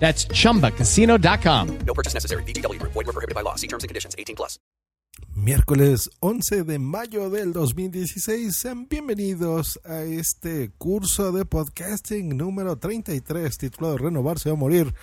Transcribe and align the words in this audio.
That's 0.00 0.26
chumbacasino.com. 0.28 1.78
No 1.86 1.94
purchase 1.94 2.14
necessary. 2.14 2.42
VGW 2.44 2.80
Group. 2.80 2.92
Void 2.92 3.06
were 3.06 3.12
prohibited 3.12 3.36
by 3.36 3.42
law. 3.42 3.54
See 3.54 3.68
terms 3.68 3.84
and 3.84 3.88
conditions. 3.88 4.16
18 4.18 4.34
plus. 4.34 4.58
Miércoles 5.34 6.10
11 6.20 6.64
de 6.64 6.78
mayo 6.78 7.30
del 7.30 7.52
2016. 7.52 8.56
Sean 8.56 8.88
bienvenidos 8.88 9.78
a 9.84 10.02
este 10.02 10.70
curso 10.78 11.32
de 11.32 11.44
podcasting 11.44 12.36
número 12.36 12.76
33 12.76 13.56
titulado 13.58 13.98
Renovarse 13.98 14.50
o 14.50 14.56
Morir 14.56 14.94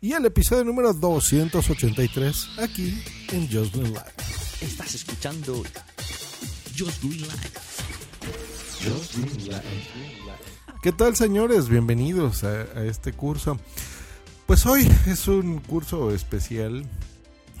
y 0.00 0.12
el 0.12 0.26
episodio 0.26 0.64
número 0.64 0.92
283 0.92 2.58
aquí 2.58 3.02
en 3.32 3.48
Just 3.50 3.74
Green 3.74 3.92
Live. 3.92 4.12
Estás 4.60 4.94
escuchando 4.94 5.62
Just 6.76 7.02
Green 7.02 7.22
Live. 7.22 7.62
¿Qué 10.82 10.92
tal 10.92 11.14
señores? 11.14 11.68
Bienvenidos 11.68 12.42
a, 12.44 12.62
a 12.62 12.84
este 12.84 13.12
curso. 13.12 13.58
Pues 14.46 14.66
hoy 14.66 14.88
es 15.06 15.28
un 15.28 15.60
curso 15.60 16.10
especial 16.12 16.84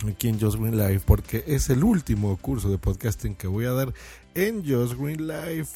aquí 0.08 0.28
en 0.28 0.40
Just 0.40 0.58
Green 0.58 0.76
Live 0.76 1.00
porque 1.06 1.44
es 1.46 1.70
el 1.70 1.84
último 1.84 2.36
curso 2.36 2.70
de 2.70 2.78
podcasting 2.78 3.36
que 3.36 3.46
voy 3.46 3.66
a 3.66 3.72
dar 3.72 3.94
en 4.34 4.68
Just 4.68 4.94
Green 4.98 5.26
Live 5.26 5.68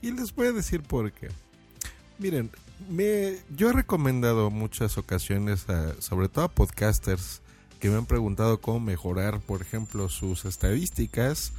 y 0.00 0.12
les 0.12 0.34
voy 0.34 0.46
a 0.46 0.52
decir 0.52 0.82
por 0.82 1.10
qué. 1.12 1.28
Miren, 2.18 2.50
me, 2.88 3.36
yo 3.56 3.70
he 3.70 3.72
recomendado 3.72 4.50
muchas 4.50 4.98
ocasiones, 4.98 5.68
a, 5.68 6.00
sobre 6.00 6.28
todo 6.28 6.44
a 6.44 6.52
podcasters 6.52 7.42
que 7.80 7.90
me 7.90 7.96
han 7.96 8.06
preguntado 8.06 8.60
cómo 8.60 8.80
mejorar, 8.80 9.40
por 9.40 9.62
ejemplo, 9.62 10.08
sus 10.08 10.44
estadísticas. 10.44 11.52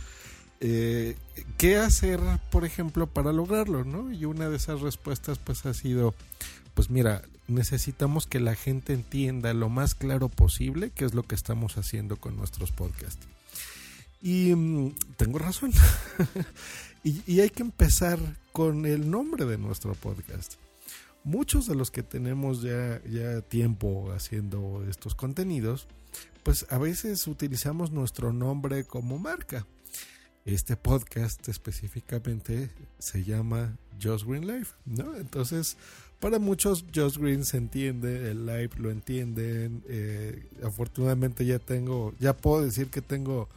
Eh, 0.59 1.15
¿Qué 1.57 1.77
hacer, 1.77 2.19
por 2.49 2.65
ejemplo, 2.65 3.05
para 3.05 3.33
lograrlo? 3.33 3.83
¿no? 3.83 4.11
Y 4.11 4.25
una 4.25 4.49
de 4.49 4.55
esas 4.55 4.81
respuestas 4.81 5.39
pues 5.39 5.65
ha 5.65 5.73
sido, 5.73 6.15
pues 6.73 6.89
mira, 6.89 7.21
necesitamos 7.47 8.27
que 8.27 8.39
la 8.39 8.55
gente 8.55 8.93
entienda 8.93 9.53
lo 9.53 9.69
más 9.69 9.95
claro 9.95 10.29
posible 10.29 10.91
qué 10.91 11.05
es 11.05 11.13
lo 11.13 11.23
que 11.23 11.35
estamos 11.35 11.77
haciendo 11.77 12.17
con 12.17 12.35
nuestros 12.35 12.71
podcasts. 12.71 13.27
Y 14.21 14.53
mm, 14.55 14.95
tengo 15.15 15.39
razón. 15.39 15.71
y, 17.03 17.39
hay 17.39 17.49
que 17.49 17.63
empezar 17.63 18.19
con 18.51 18.85
el 18.85 19.09
nombre 19.09 19.45
de 19.45 19.57
nuestro 19.57 19.93
podcast. 19.93 20.55
Muchos 21.23 21.67
de 21.67 21.75
los 21.75 21.91
que 21.91 22.03
tenemos 22.03 22.61
ya, 22.61 23.01
ya 23.03 23.41
tiempo 23.41 24.11
haciendo 24.11 24.85
estos 24.89 25.13
contenidos, 25.13 25.87
pues 26.43 26.65
a 26.69 26.77
veces 26.77 27.27
utilizamos 27.27 27.91
nuestro 27.91 28.33
nombre 28.33 28.85
como 28.85 29.19
marca. 29.19 29.65
Este 30.45 30.77
podcast 30.77 31.47
específicamente 31.49 32.69
se 32.99 33.25
llama 33.25 33.77
Just 34.01 34.25
Green 34.25 34.47
Life, 34.47 34.73
¿no? 34.85 35.15
Entonces, 35.17 35.75
para 36.19 36.39
muchos 36.39 36.85
Just 36.93 37.17
Green 37.17 37.45
se 37.45 37.57
entiende, 37.57 38.31
el 38.31 38.45
live 38.45 38.71
lo 38.77 38.91
entienden. 38.91 39.83
Eh, 39.87 40.47
afortunadamente 40.63 41.45
ya 41.45 41.59
tengo, 41.59 42.13
ya 42.19 42.35
puedo 42.35 42.63
decir 42.63 42.87
que 42.87 43.01
tengo 43.01 43.47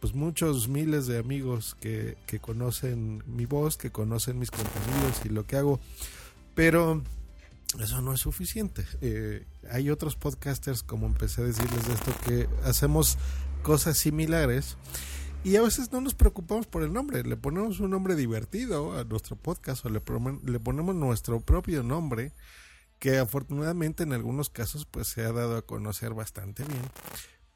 pues 0.00 0.14
muchos 0.14 0.68
miles 0.68 1.06
de 1.06 1.18
amigos 1.18 1.76
que, 1.80 2.16
que 2.26 2.38
conocen 2.38 3.22
mi 3.26 3.46
voz, 3.46 3.76
que 3.76 3.90
conocen 3.90 4.38
mis 4.38 4.50
contenidos 4.50 5.24
y 5.24 5.30
lo 5.30 5.46
que 5.46 5.56
hago. 5.56 5.80
Pero 6.54 7.02
eso 7.80 8.00
no 8.02 8.12
es 8.12 8.20
suficiente. 8.20 8.84
Eh, 9.00 9.44
hay 9.70 9.90
otros 9.90 10.14
podcasters, 10.14 10.82
como 10.82 11.06
empecé 11.06 11.42
a 11.42 11.44
decirles 11.44 11.86
de 11.86 11.94
esto, 11.94 12.12
que 12.24 12.48
hacemos 12.64 13.18
cosas 13.62 13.98
similares 13.98 14.76
y 15.44 15.56
a 15.56 15.62
veces 15.62 15.92
no 15.92 16.00
nos 16.00 16.14
preocupamos 16.14 16.66
por 16.66 16.82
el 16.82 16.92
nombre. 16.92 17.22
Le 17.22 17.36
ponemos 17.36 17.78
un 17.78 17.90
nombre 17.90 18.16
divertido 18.16 18.98
a 18.98 19.04
nuestro 19.04 19.36
podcast 19.36 19.84
o 19.84 19.90
le, 19.90 20.00
ponemos 20.00 20.94
nuestro 20.94 21.40
propio 21.40 21.82
nombre 21.82 22.32
que 22.98 23.18
afortunadamente 23.18 24.04
en 24.04 24.14
algunos 24.14 24.48
casos 24.48 24.86
pues 24.86 25.08
se 25.08 25.22
ha 25.22 25.32
dado 25.32 25.58
a 25.58 25.62
conocer 25.62 26.14
bastante 26.14 26.64
bien. 26.64 26.80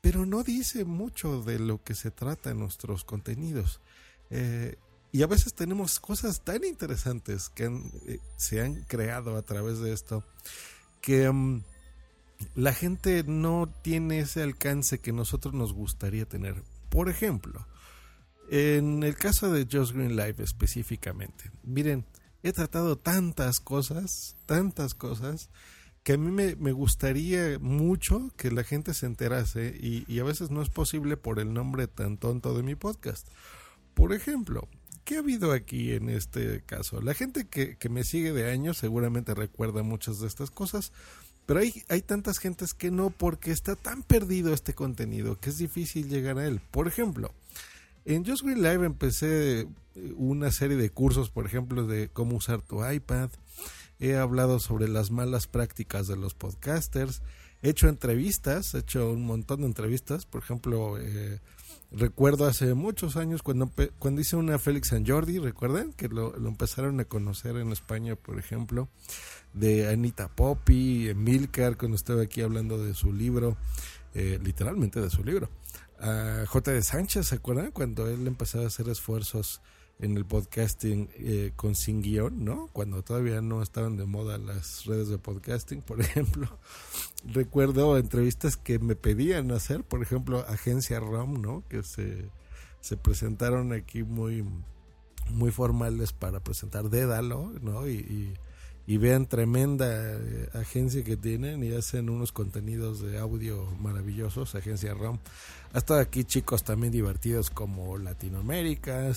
Pero 0.02 0.26
no 0.26 0.42
dice 0.42 0.84
mucho 0.84 1.42
de 1.42 1.58
lo 1.58 1.82
que 1.82 1.94
se 1.94 2.10
trata 2.10 2.50
en 2.50 2.58
nuestros 2.58 3.04
contenidos. 3.04 3.80
Eh, 4.28 4.76
y 5.10 5.22
a 5.22 5.26
veces 5.26 5.54
tenemos 5.54 5.98
cosas 5.98 6.44
tan 6.44 6.64
interesantes 6.64 7.48
que 7.48 7.64
han, 7.64 7.90
eh, 8.06 8.18
se 8.36 8.60
han 8.60 8.82
creado 8.82 9.34
a 9.36 9.42
través 9.42 9.78
de 9.78 9.94
esto 9.94 10.22
que 11.00 11.26
um, 11.30 11.62
la 12.54 12.74
gente 12.74 13.24
no 13.24 13.72
tiene 13.80 14.20
ese 14.20 14.42
alcance 14.42 14.98
que 14.98 15.12
nosotros 15.12 15.54
nos 15.54 15.72
gustaría 15.72 16.26
tener. 16.26 16.62
Por 16.90 17.08
ejemplo, 17.08 17.66
en 18.50 19.02
el 19.02 19.14
caso 19.14 19.52
de 19.52 19.66
Just 19.70 19.92
Green 19.92 20.16
Life 20.16 20.42
específicamente, 20.42 21.50
miren, 21.62 22.04
he 22.42 22.52
tratado 22.52 22.96
tantas 22.96 23.60
cosas, 23.60 24.36
tantas 24.46 24.94
cosas, 24.94 25.50
que 26.02 26.14
a 26.14 26.16
mí 26.16 26.30
me, 26.30 26.56
me 26.56 26.72
gustaría 26.72 27.58
mucho 27.58 28.30
que 28.36 28.50
la 28.50 28.64
gente 28.64 28.94
se 28.94 29.06
enterase 29.06 29.76
y, 29.78 30.04
y, 30.10 30.20
a 30.20 30.24
veces 30.24 30.50
no 30.50 30.62
es 30.62 30.70
posible 30.70 31.16
por 31.16 31.38
el 31.38 31.52
nombre 31.52 31.86
tan 31.86 32.16
tonto 32.16 32.56
de 32.56 32.62
mi 32.62 32.74
podcast. 32.74 33.28
Por 33.92 34.14
ejemplo, 34.14 34.68
¿qué 35.04 35.16
ha 35.16 35.18
habido 35.18 35.52
aquí 35.52 35.92
en 35.92 36.08
este 36.08 36.62
caso? 36.62 37.02
La 37.02 37.14
gente 37.14 37.46
que, 37.46 37.76
que 37.76 37.88
me 37.88 38.04
sigue 38.04 38.32
de 38.32 38.50
años 38.50 38.78
seguramente 38.78 39.34
recuerda 39.34 39.82
muchas 39.82 40.20
de 40.20 40.28
estas 40.28 40.50
cosas, 40.50 40.92
pero 41.44 41.60
hay, 41.60 41.82
hay 41.88 42.00
tantas 42.00 42.38
gentes 42.38 42.74
que 42.74 42.90
no 42.90 43.10
porque 43.10 43.50
está 43.50 43.76
tan 43.76 44.02
perdido 44.02 44.54
este 44.54 44.74
contenido 44.74 45.38
que 45.38 45.50
es 45.50 45.58
difícil 45.58 46.08
llegar 46.08 46.38
a 46.38 46.46
él. 46.46 46.60
Por 46.70 46.88
ejemplo, 46.88 47.34
en 48.14 48.24
Just 48.24 48.42
Green 48.42 48.62
Live 48.62 48.86
empecé 48.86 49.68
una 50.16 50.50
serie 50.50 50.78
de 50.78 50.88
cursos, 50.88 51.30
por 51.30 51.44
ejemplo, 51.44 51.86
de 51.86 52.08
cómo 52.08 52.36
usar 52.36 52.62
tu 52.62 52.84
iPad. 52.88 53.28
He 54.00 54.16
hablado 54.16 54.60
sobre 54.60 54.88
las 54.88 55.10
malas 55.10 55.46
prácticas 55.46 56.06
de 56.06 56.16
los 56.16 56.32
podcasters. 56.32 57.20
He 57.60 57.68
hecho 57.68 57.86
entrevistas, 57.86 58.74
he 58.74 58.78
hecho 58.78 59.10
un 59.10 59.26
montón 59.26 59.60
de 59.60 59.66
entrevistas. 59.66 60.24
Por 60.24 60.42
ejemplo, 60.42 60.96
eh, 60.98 61.40
recuerdo 61.90 62.46
hace 62.46 62.72
muchos 62.72 63.16
años 63.16 63.42
cuando, 63.42 63.70
cuando 63.98 64.22
hice 64.22 64.36
una 64.36 64.58
Félix 64.58 64.88
San 64.88 65.06
Jordi, 65.06 65.38
¿recuerdan? 65.38 65.92
Que 65.92 66.08
lo, 66.08 66.34
lo, 66.34 66.48
empezaron 66.48 67.00
a 67.00 67.04
conocer 67.04 67.56
en 67.56 67.72
España, 67.72 68.16
por 68.16 68.38
ejemplo, 68.38 68.88
de 69.52 69.86
Anita 69.88 70.28
Poppy, 70.28 71.10
Emilcar, 71.10 71.76
cuando 71.76 71.96
estaba 71.96 72.22
aquí 72.22 72.40
hablando 72.40 72.82
de 72.82 72.94
su 72.94 73.12
libro, 73.12 73.58
eh, 74.14 74.38
literalmente 74.42 74.98
de 74.98 75.10
su 75.10 75.22
libro 75.22 75.50
a 76.00 76.44
J. 76.46 76.70
de 76.72 76.82
Sánchez, 76.82 77.26
¿se 77.26 77.34
acuerdan? 77.36 77.70
Cuando 77.72 78.08
él 78.08 78.26
empezaba 78.26 78.64
a 78.64 78.68
hacer 78.68 78.88
esfuerzos 78.88 79.60
en 79.98 80.16
el 80.16 80.24
podcasting 80.24 81.10
eh, 81.14 81.52
con 81.56 81.74
sin 81.74 82.02
guion, 82.02 82.44
¿no? 82.44 82.68
Cuando 82.72 83.02
todavía 83.02 83.40
no 83.40 83.62
estaban 83.62 83.96
de 83.96 84.04
moda 84.04 84.38
las 84.38 84.84
redes 84.84 85.08
de 85.08 85.18
podcasting, 85.18 85.82
por 85.82 86.00
ejemplo. 86.02 86.58
Recuerdo 87.24 87.98
entrevistas 87.98 88.56
que 88.56 88.78
me 88.78 88.94
pedían 88.94 89.50
hacer, 89.50 89.82
por 89.82 90.02
ejemplo, 90.02 90.44
Agencia 90.48 91.00
ROM, 91.00 91.42
¿no? 91.42 91.64
Que 91.68 91.82
se 91.82 92.28
se 92.80 92.96
presentaron 92.96 93.72
aquí 93.72 94.02
muy, 94.02 94.44
muy 95.30 95.50
formales 95.50 96.12
para 96.12 96.40
presentar 96.40 96.90
Dédalo, 96.90 97.52
¿no? 97.60 97.88
Y, 97.88 98.34
y 98.88 98.96
vean 98.96 99.26
tremenda 99.26 99.86
eh, 99.86 100.48
agencia 100.54 101.04
que 101.04 101.18
tienen 101.18 101.62
y 101.62 101.74
hacen 101.74 102.08
unos 102.08 102.32
contenidos 102.32 103.02
de 103.02 103.18
audio 103.18 103.66
maravillosos, 103.78 104.54
agencia 104.54 104.94
ROM. 104.94 105.18
Hasta 105.74 106.00
aquí 106.00 106.24
chicos 106.24 106.64
también 106.64 106.90
divertidos 106.90 107.50
como 107.50 107.98
Latinoamérica. 107.98 109.12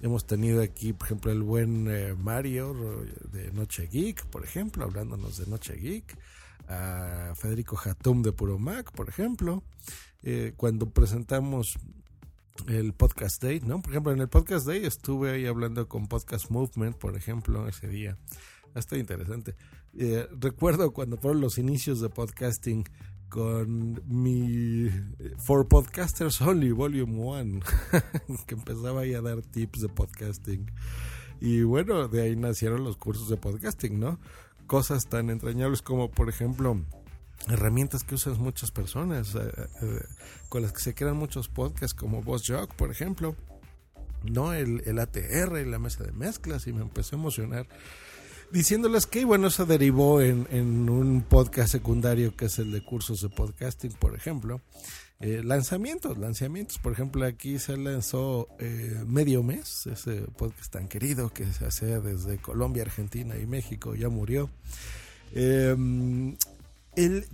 Hemos 0.00 0.26
tenido 0.26 0.60
aquí, 0.60 0.92
por 0.92 1.06
ejemplo, 1.06 1.30
el 1.30 1.42
buen 1.44 1.86
eh, 1.88 2.16
Mario 2.18 2.74
de 3.30 3.52
Noche 3.52 3.86
Geek, 3.86 4.26
por 4.26 4.42
ejemplo, 4.42 4.82
hablándonos 4.82 5.38
de 5.38 5.46
Noche 5.46 5.76
Geek. 5.76 6.18
A 6.68 7.32
Federico 7.36 7.78
Hatum 7.78 8.22
de 8.22 8.32
Puro 8.32 8.58
Mac, 8.58 8.90
por 8.90 9.08
ejemplo. 9.08 9.62
Eh, 10.24 10.52
cuando 10.56 10.90
presentamos 10.90 11.78
el 12.66 12.92
Podcast 12.92 13.40
Day, 13.40 13.60
¿no? 13.60 13.80
Por 13.80 13.92
ejemplo, 13.92 14.12
en 14.12 14.20
el 14.20 14.28
Podcast 14.28 14.66
Day 14.66 14.84
estuve 14.84 15.30
ahí 15.30 15.46
hablando 15.46 15.86
con 15.86 16.08
Podcast 16.08 16.50
Movement, 16.50 16.96
por 16.96 17.16
ejemplo, 17.16 17.68
ese 17.68 17.86
día. 17.86 18.18
Está 18.74 18.98
interesante. 18.98 19.54
Eh, 19.98 20.26
recuerdo 20.38 20.92
cuando 20.92 21.16
fueron 21.16 21.40
los 21.40 21.58
inicios 21.58 22.00
de 22.00 22.08
podcasting 22.10 22.84
con 23.28 24.02
mi 24.06 24.88
For 25.38 25.66
Podcasters 25.66 26.40
Only 26.40 26.72
Volume 26.72 27.18
1, 27.18 27.60
que 28.46 28.54
empezaba 28.54 29.00
ahí 29.00 29.14
a 29.14 29.20
dar 29.20 29.42
tips 29.42 29.80
de 29.80 29.88
podcasting. 29.88 30.70
Y 31.40 31.62
bueno, 31.62 32.08
de 32.08 32.22
ahí 32.22 32.36
nacieron 32.36 32.84
los 32.84 32.96
cursos 32.96 33.28
de 33.28 33.36
podcasting, 33.36 33.98
¿no? 33.98 34.18
Cosas 34.66 35.06
tan 35.06 35.30
entrañables 35.30 35.82
como, 35.82 36.10
por 36.10 36.28
ejemplo, 36.28 36.80
herramientas 37.48 38.04
que 38.04 38.14
usan 38.14 38.40
muchas 38.40 38.70
personas, 38.70 39.34
eh, 39.34 39.40
eh, 39.82 40.04
con 40.48 40.62
las 40.62 40.72
que 40.72 40.80
se 40.80 40.94
crean 40.94 41.16
muchos 41.16 41.48
podcasts, 41.48 41.94
como 41.94 42.22
VozJog, 42.22 42.74
por 42.76 42.90
ejemplo, 42.90 43.36
¿no? 44.24 44.52
El, 44.52 44.82
el 44.86 44.98
ATR, 44.98 45.66
la 45.66 45.78
mesa 45.78 46.04
de 46.04 46.12
mezclas, 46.12 46.66
y 46.66 46.72
me 46.72 46.82
empezó 46.82 47.16
a 47.16 47.18
emocionar 47.18 47.68
diciéndoles 48.52 49.06
que, 49.06 49.24
bueno, 49.24 49.48
eso 49.48 49.66
derivó 49.66 50.20
en, 50.20 50.46
en, 50.50 50.88
un 50.88 51.22
podcast 51.22 51.70
secundario 51.70 52.36
que 52.36 52.46
es 52.46 52.58
el 52.58 52.72
de 52.72 52.82
cursos 52.82 53.20
de 53.20 53.28
podcasting, 53.28 53.92
por 53.92 54.14
ejemplo. 54.14 54.60
Eh, 55.20 55.42
lanzamientos, 55.42 56.18
lanzamientos. 56.18 56.78
Por 56.78 56.92
ejemplo, 56.92 57.24
aquí 57.24 57.58
se 57.58 57.76
lanzó 57.76 58.48
eh, 58.58 59.02
Medio 59.06 59.42
Mes, 59.42 59.86
ese 59.86 60.22
podcast 60.36 60.72
tan 60.72 60.88
querido 60.88 61.32
que 61.32 61.46
se 61.52 61.66
hace 61.66 62.00
desde 62.00 62.38
Colombia, 62.38 62.82
Argentina 62.82 63.36
y 63.38 63.46
México, 63.46 63.94
ya 63.94 64.08
murió. 64.08 64.50
El, 65.34 66.36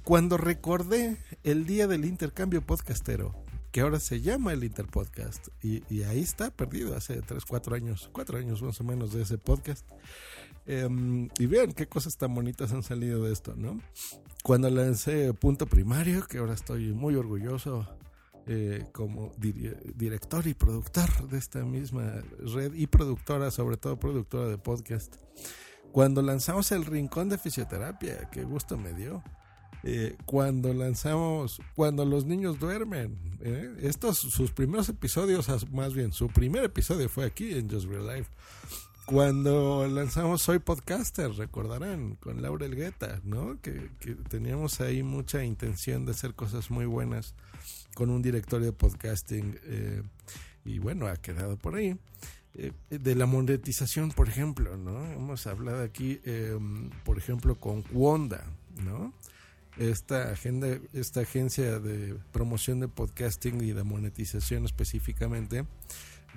cuando 0.03 0.37
recordé 0.37 1.17
el 1.45 1.67
día 1.67 1.87
del 1.87 2.05
intercambio 2.05 2.63
podcastero, 2.63 3.35
que 3.71 3.81
ahora 3.81 4.01
se 4.01 4.21
llama 4.21 4.53
el 4.53 4.65
Interpodcast, 4.65 5.49
y, 5.63 5.83
y 5.89 6.03
ahí 6.03 6.21
está 6.21 6.51
perdido 6.51 6.97
hace 6.97 7.23
3, 7.23 7.45
4 7.45 7.77
años, 7.77 8.11
4 8.13 8.39
años 8.39 8.61
más 8.63 8.81
o 8.81 8.85
menos 8.85 9.13
de 9.13 9.23
ese 9.23 9.39
podcast. 9.39 9.87
Um, 10.67 11.29
y 11.39 11.47
vean 11.47 11.73
qué 11.73 11.89
cosas 11.89 12.17
tan 12.17 12.35
bonitas 12.35 12.73
han 12.73 12.85
salido 12.85 13.25
de 13.25 13.33
esto, 13.33 13.55
¿no? 13.57 13.81
Cuando 14.45 14.71
lancé 14.71 15.35
Punto 15.35 15.67
Primario, 15.67 16.27
que 16.27 16.39
ahora 16.39 16.55
estoy 16.55 16.93
muy 16.93 17.17
orgulloso 17.17 17.87
eh, 18.47 18.87
como 18.93 19.33
dir 19.39 19.77
director 19.97 20.47
y 20.47 20.55
productor 20.55 21.29
de 21.29 21.39
esta 21.39 21.65
misma 21.65 22.23
red 22.55 22.75
y 22.75 22.87
productora, 22.87 23.51
sobre 23.51 23.77
todo 23.77 23.99
productora 23.99 24.49
de 24.49 24.59
podcast. 24.59 25.17
Cuando 25.91 26.23
lanzamos 26.23 26.73
el 26.73 26.85
Rincón 26.85 27.29
de 27.29 27.39
Fisioterapia, 27.39 28.29
qué 28.31 28.45
gusto 28.45 28.77
me 28.77 28.95
dio. 28.95 29.23
Eh, 29.85 30.17
cuando 30.27 30.73
lanzamos 30.73 31.61
Cuando 31.75 32.05
los 32.05 32.25
niños 32.25 32.61
duermen. 32.61 33.19
¿eh? 33.41 33.75
Estos, 33.81 34.19
sus 34.19 34.53
primeros 34.53 34.89
episodios, 34.89 35.49
más 35.73 35.93
bien, 35.93 36.13
su 36.13 36.29
primer 36.29 36.63
episodio 36.65 37.09
fue 37.09 37.25
aquí 37.25 37.53
en 37.53 37.69
Just 37.69 37.87
Real 37.87 38.07
Life 38.07 38.31
cuando 39.07 39.87
lanzamos 39.89 40.43
Soy 40.43 40.59
Podcaster, 40.59 41.33
recordarán, 41.33 42.17
con 42.17 42.41
Laura 42.43 42.67
Elgueta, 42.67 43.21
¿no? 43.25 43.61
Que, 43.61 43.91
que, 44.01 44.15
teníamos 44.15 44.81
ahí 44.81 45.03
mucha 45.03 45.45
intención 45.45 46.05
de 46.07 46.13
hacer 46.13 46.35
cosas 46.35 46.71
muy 46.71 46.87
buenas 46.87 47.35
con 47.95 48.11
un 48.11 48.23
directorio 48.23 48.67
de 48.67 48.73
podcasting 48.73 49.59
eh, 49.65 50.03
y 50.65 50.79
bueno, 50.79 51.07
ha 51.07 51.17
quedado 51.17 51.57
por 51.57 51.75
ahí. 51.75 51.97
Eh, 52.55 52.73
de 52.91 53.15
la 53.15 53.27
monetización, 53.27 54.11
por 54.11 54.29
ejemplo, 54.29 54.77
¿no? 54.77 55.05
Hemos 55.11 55.47
hablado 55.47 55.83
aquí, 55.83 56.21
eh, 56.25 56.59
por 57.05 57.19
ejemplo, 57.19 57.57
con 57.57 57.85
Wanda, 57.93 58.45
¿no? 58.85 59.13
Esta, 59.79 60.31
agenda, 60.31 60.69
esta 60.93 61.21
agencia 61.21 61.79
de 61.79 62.15
promoción 62.31 62.81
de 62.81 62.89
podcasting 62.89 63.63
y 63.63 63.73
de 63.73 63.83
monetización 63.85 64.67
específicamente, 64.67 65.65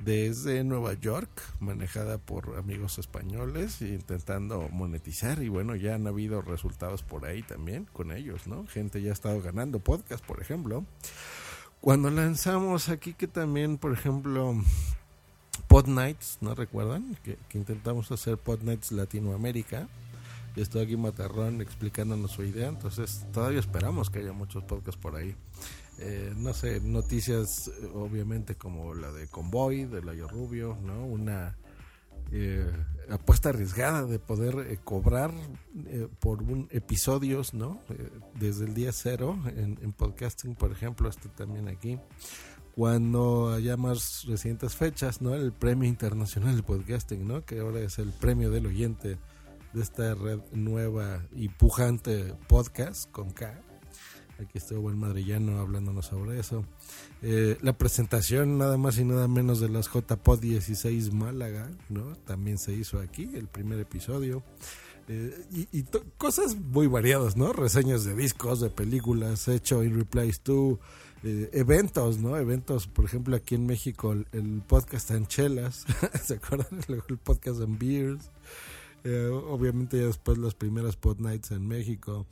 desde 0.04 0.64
Nueva 0.64 0.94
York, 0.94 1.30
manejada 1.60 2.18
por 2.18 2.58
amigos 2.58 3.00
españoles, 3.00 3.82
intentando 3.82 4.68
monetizar. 4.70 5.42
Y 5.42 5.50
bueno, 5.50 5.76
ya 5.76 5.96
han 5.96 6.08
habido 6.08 6.42
resultados 6.42 7.04
por 7.04 7.26
ahí 7.26 7.42
también 7.44 7.86
con 7.94 8.12
ellos, 8.12 8.48
¿no? 8.48 8.66
Gente 8.68 9.02
ya 9.02 9.12
ha 9.12 9.14
estado 9.14 9.42
ganando 9.42 9.80
podcast, 9.80 10.24
por 10.26 10.42
ejemplo. 10.42 10.86
Cuando 11.82 12.10
lanzamos 12.10 12.90
aquí 12.90 13.14
que 13.14 13.28
también, 13.28 13.78
por 13.78 13.94
ejemplo, 13.94 14.56
Pod 15.68 15.88
Nights, 15.88 16.40
¿no 16.42 16.56
recuerdan? 16.56 17.18
Que, 17.24 17.38
intentamos 17.54 18.12
hacer 18.12 18.38
Pod 18.38 18.62
Nights 18.62 18.92
Latinoamérica. 18.92 19.88
Y 20.56 20.62
estoy 20.62 20.84
aquí 20.84 20.96
Matarrón 20.96 21.62
explicándonos 21.62 22.32
su 22.32 22.44
idea. 22.44 22.70
Entonces, 22.70 23.26
todavía 23.34 23.60
esperamos 23.60 24.10
que 24.10 24.20
haya 24.20 24.32
muchos 24.32 24.64
podcasts 24.64 25.00
por 25.00 25.16
ahí. 25.16 25.36
Eh, 26.00 26.34
no 26.36 26.54
sé, 26.54 26.82
noticias 26.82 27.70
eh, 27.70 27.90
obviamente 27.94 28.56
como 28.56 28.94
la 28.94 29.12
de 29.12 29.28
Convoy, 29.28 29.86
de 29.86 30.02
Layo 30.02 30.28
Rubio, 30.28 30.78
¿no? 30.84 31.06
Una 31.06 31.56
eh, 32.32 32.72
apuesta 33.10 33.50
arriesgada 33.50 34.04
de 34.06 34.20
poder 34.20 34.68
eh, 34.68 34.80
cobrar 34.84 35.32
eh, 35.88 36.08
por 36.20 36.42
un 36.42 36.68
episodios, 36.72 37.54
¿no? 37.54 37.82
Eh, 37.90 38.10
desde 38.40 38.66
el 38.66 38.74
día 38.74 38.92
cero 38.92 39.40
en, 39.48 39.78
en, 39.82 39.94
podcasting, 39.94 40.56
por 40.56 40.72
ejemplo, 40.72 41.08
hasta 41.08 41.30
también 41.30 41.68
aquí. 41.68 42.00
Cuando 42.76 43.54
haya 43.54 43.78
más 43.78 44.26
recientes 44.28 44.76
fechas, 44.76 45.22
¿no? 45.22 45.34
El 45.34 45.54
Premio 45.54 45.88
Internacional 45.88 46.58
de 46.58 46.64
Podcasting, 46.64 47.26
¿no? 47.26 47.46
Que 47.46 47.60
ahora 47.60 47.80
es 47.80 48.00
el 48.00 48.12
premio 48.12 48.52
del 48.52 48.66
oyente 48.66 49.18
de 49.74 49.82
esta 49.82 50.14
red 50.14 50.40
nueva 50.52 51.22
y 51.32 51.48
pujante 51.50 52.34
podcast 52.48 53.10
con 53.12 53.32
K 53.32 53.65
Aquí 54.40 54.58
estuvo 54.58 54.82
buen 54.82 54.98
madrillano 54.98 55.60
hablándonos 55.60 56.08
sobre 56.08 56.40
eso. 56.40 56.66
Eh, 57.22 57.58
la 57.62 57.74
presentación 57.74 58.58
nada 58.58 58.78
más 58.78 58.98
y 58.98 59.06
nada 59.06 59.28
menos 59.28 59.60
de 59.60 59.70
las 59.70 59.88
JPod 59.88 60.40
16 60.40 61.14
Málaga, 61.14 61.70
¿no? 61.90 62.16
También 62.26 62.58
se 62.58 62.74
hizo 62.74 63.00
aquí, 63.00 63.30
el 63.34 63.48
primer 63.48 63.80
episodio. 63.80 64.44
Eh, 65.08 65.68
y, 65.72 65.84
cosas 66.18 66.56
muy 66.56 66.88
variadas, 66.88 67.38
¿no? 67.38 67.54
Reseñas 67.54 68.04
de 68.04 68.16
discos, 68.16 68.60
de 68.60 68.70
películas, 68.70 69.48
hecho 69.48 69.84
in 69.84 69.96
replies 69.96 70.42
to 70.42 70.80
eh, 71.24 71.50
eventos, 71.54 72.18
¿no? 72.18 72.36
Eventos, 72.38 72.88
por 72.88 73.06
ejemplo, 73.06 73.36
aquí 73.36 73.56
en 73.56 73.66
México, 73.66 74.12
el, 74.12 74.28
el 74.34 74.62
podcast 74.68 75.12
Anchelas, 75.12 75.86
¿se 76.24 76.36
acuerdan? 76.36 76.82
El, 76.88 77.02
el 77.08 77.18
podcast 77.18 77.62
en 77.62 77.78
Beers. 77.78 78.30
Eh, 79.08 79.28
obviamente 79.28 80.00
ya 80.00 80.08
después 80.08 80.40
las 80.40 80.56
primeras 80.56 80.96
pod 80.96 81.20
nights 81.20 81.52
en 81.52 81.68
México. 81.68 82.26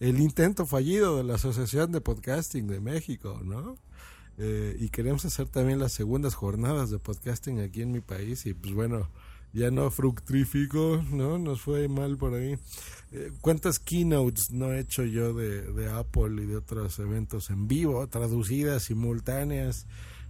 El 0.00 0.20
intento 0.20 0.66
fallido 0.66 1.16
de 1.16 1.22
la 1.22 1.36
Asociación 1.36 1.92
de 1.92 2.00
Podcasting 2.00 2.66
de 2.66 2.80
México, 2.80 3.40
¿no? 3.44 3.76
Eh, 4.36 4.76
y 4.80 4.88
queremos 4.88 5.24
hacer 5.24 5.48
también 5.48 5.78
las 5.78 5.92
segundas 5.92 6.34
jornadas 6.34 6.90
de 6.90 6.98
podcasting 6.98 7.60
aquí 7.60 7.80
en 7.82 7.92
mi 7.92 8.00
país 8.00 8.44
y 8.44 8.54
pues 8.54 8.74
bueno, 8.74 9.08
ya 9.52 9.70
no 9.70 9.88
fructificó, 9.90 11.00
¿no? 11.12 11.38
Nos 11.38 11.60
fue 11.60 11.86
mal 11.86 12.16
por 12.16 12.34
ahí. 12.34 12.58
Eh, 13.12 13.30
¿Cuántas 13.40 13.78
keynotes 13.78 14.50
no 14.50 14.72
he 14.72 14.80
hecho 14.80 15.04
yo 15.04 15.32
de, 15.32 15.62
de 15.62 15.90
Apple 15.90 16.42
y 16.42 16.46
de 16.46 16.56
otros 16.56 16.98
eventos 16.98 17.50
en 17.50 17.68
vivo, 17.68 18.04
traducidas, 18.08 18.82
simultáneas? 18.82 19.86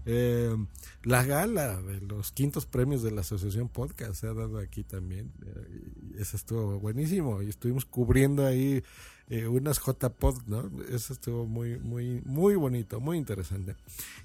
Eh, 0.09 0.57
la 1.03 1.25
gala 1.25 1.83
de 1.83 2.01
los 2.01 2.31
quintos 2.31 2.65
premios 2.65 3.03
de 3.03 3.11
la 3.11 3.23
Asociación 3.23 3.69
Podcast 3.69 4.15
se 4.15 4.29
ha 4.29 4.35
dado 4.35 4.59
aquí 4.59 4.85
también. 4.85 5.33
Eh, 5.45 6.21
eso 6.21 6.37
estuvo 6.37 6.79
buenísimo. 6.79 7.43
Y 7.43 7.49
estuvimos 7.49 7.85
cubriendo 7.85 8.47
ahí 8.47 8.83
eh, 9.29 9.49
unas 9.49 9.81
JPod, 9.81 10.43
¿no? 10.47 10.71
Eso 10.89 11.13
estuvo 11.13 11.47
muy, 11.47 11.79
muy, 11.79 12.23
muy 12.25 12.55
bonito, 12.55 13.01
muy 13.01 13.19
interesante. 13.19 13.75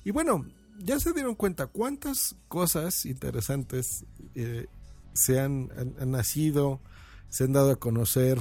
Y 0.06 0.12
bueno, 0.12 0.46
ya 0.80 1.00
se 1.00 1.14
dieron 1.14 1.36
cuenta 1.36 1.68
cuántas 1.68 2.36
cosas 2.48 3.06
interesantes 3.08 4.06
eh, 4.36 4.68
se 5.14 5.40
han, 5.40 5.70
han, 5.76 5.96
han, 6.00 6.12
nacido, 6.12 6.80
se 7.30 7.46
han 7.46 7.54
dado 7.54 7.72
a 7.72 7.76
conocer. 7.78 8.38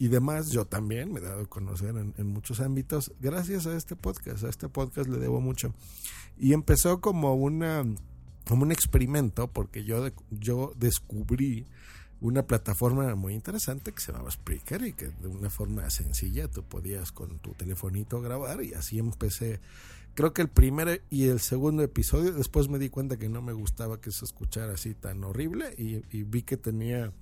Y 0.00 0.08
demás, 0.08 0.48
yo 0.48 0.64
también 0.64 1.12
me 1.12 1.20
he 1.20 1.22
dado 1.22 1.42
a 1.42 1.46
conocer 1.46 1.94
en, 1.94 2.26
muchos 2.26 2.60
ámbitos 2.60 3.12
gracias 3.20 3.66
a 3.66 3.76
este 3.76 3.96
podcast. 3.96 4.44
A 4.44 4.48
este 4.48 4.70
podcast 4.70 5.10
le 5.10 5.18
debo 5.18 5.42
mucho. 5.42 5.74
Y 6.38 6.54
empezó 6.54 7.02
como 7.02 7.34
una 7.34 7.84
como 8.48 8.62
un 8.62 8.72
experimento 8.72 9.48
porque 9.48 9.84
yo 9.84 10.08
yo 10.30 10.72
descubrí 10.78 11.66
una 12.22 12.46
plataforma 12.46 13.14
muy 13.14 13.34
interesante 13.34 13.92
que 13.92 14.00
se 14.00 14.10
llamaba 14.10 14.30
Spreaker 14.30 14.86
y 14.86 14.94
que 14.94 15.08
de 15.08 15.28
una 15.28 15.50
forma 15.50 15.88
sencilla 15.90 16.48
tú 16.48 16.62
podías 16.62 17.12
con 17.12 17.38
tu 17.38 17.52
telefonito 17.52 18.22
grabar 18.22 18.64
y 18.64 18.72
así 18.72 18.98
empecé 18.98 19.60
Creo 20.14 20.32
que 20.32 20.42
el 20.42 20.48
primer 20.48 21.02
y 21.10 21.28
el 21.28 21.40
segundo 21.40 21.82
episodio, 21.82 22.32
después 22.32 22.68
me 22.68 22.78
di 22.78 22.88
cuenta 22.88 23.18
que 23.18 23.28
no 23.28 23.42
me 23.42 23.52
gustaba 23.52 24.00
que 24.00 24.10
se 24.10 24.24
escuchara 24.24 24.72
así 24.72 24.94
tan 24.94 25.22
horrible 25.22 25.74
y 25.76 26.22
vi 26.24 26.42
que 26.42 26.56
tenía 26.56 27.12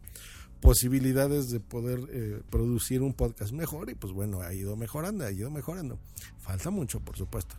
posibilidades 0.61 1.51
de 1.51 1.61
poder 1.61 2.01
eh, 2.11 2.41
producir 2.51 3.03
un 3.03 3.15
podcast 3.15 3.53
mejor 3.53 3.91
y 3.91 3.95
pues 3.95 4.13
bueno, 4.13 4.41
ha 4.41 4.53
ido 4.53 4.77
mejorando, 4.77 5.25
ha 5.25 5.31
ido 5.31 5.51
mejorando. 5.51 5.99
Falta 6.41 6.71
mucho, 6.71 7.01
por 7.01 7.17
supuesto. 7.17 7.57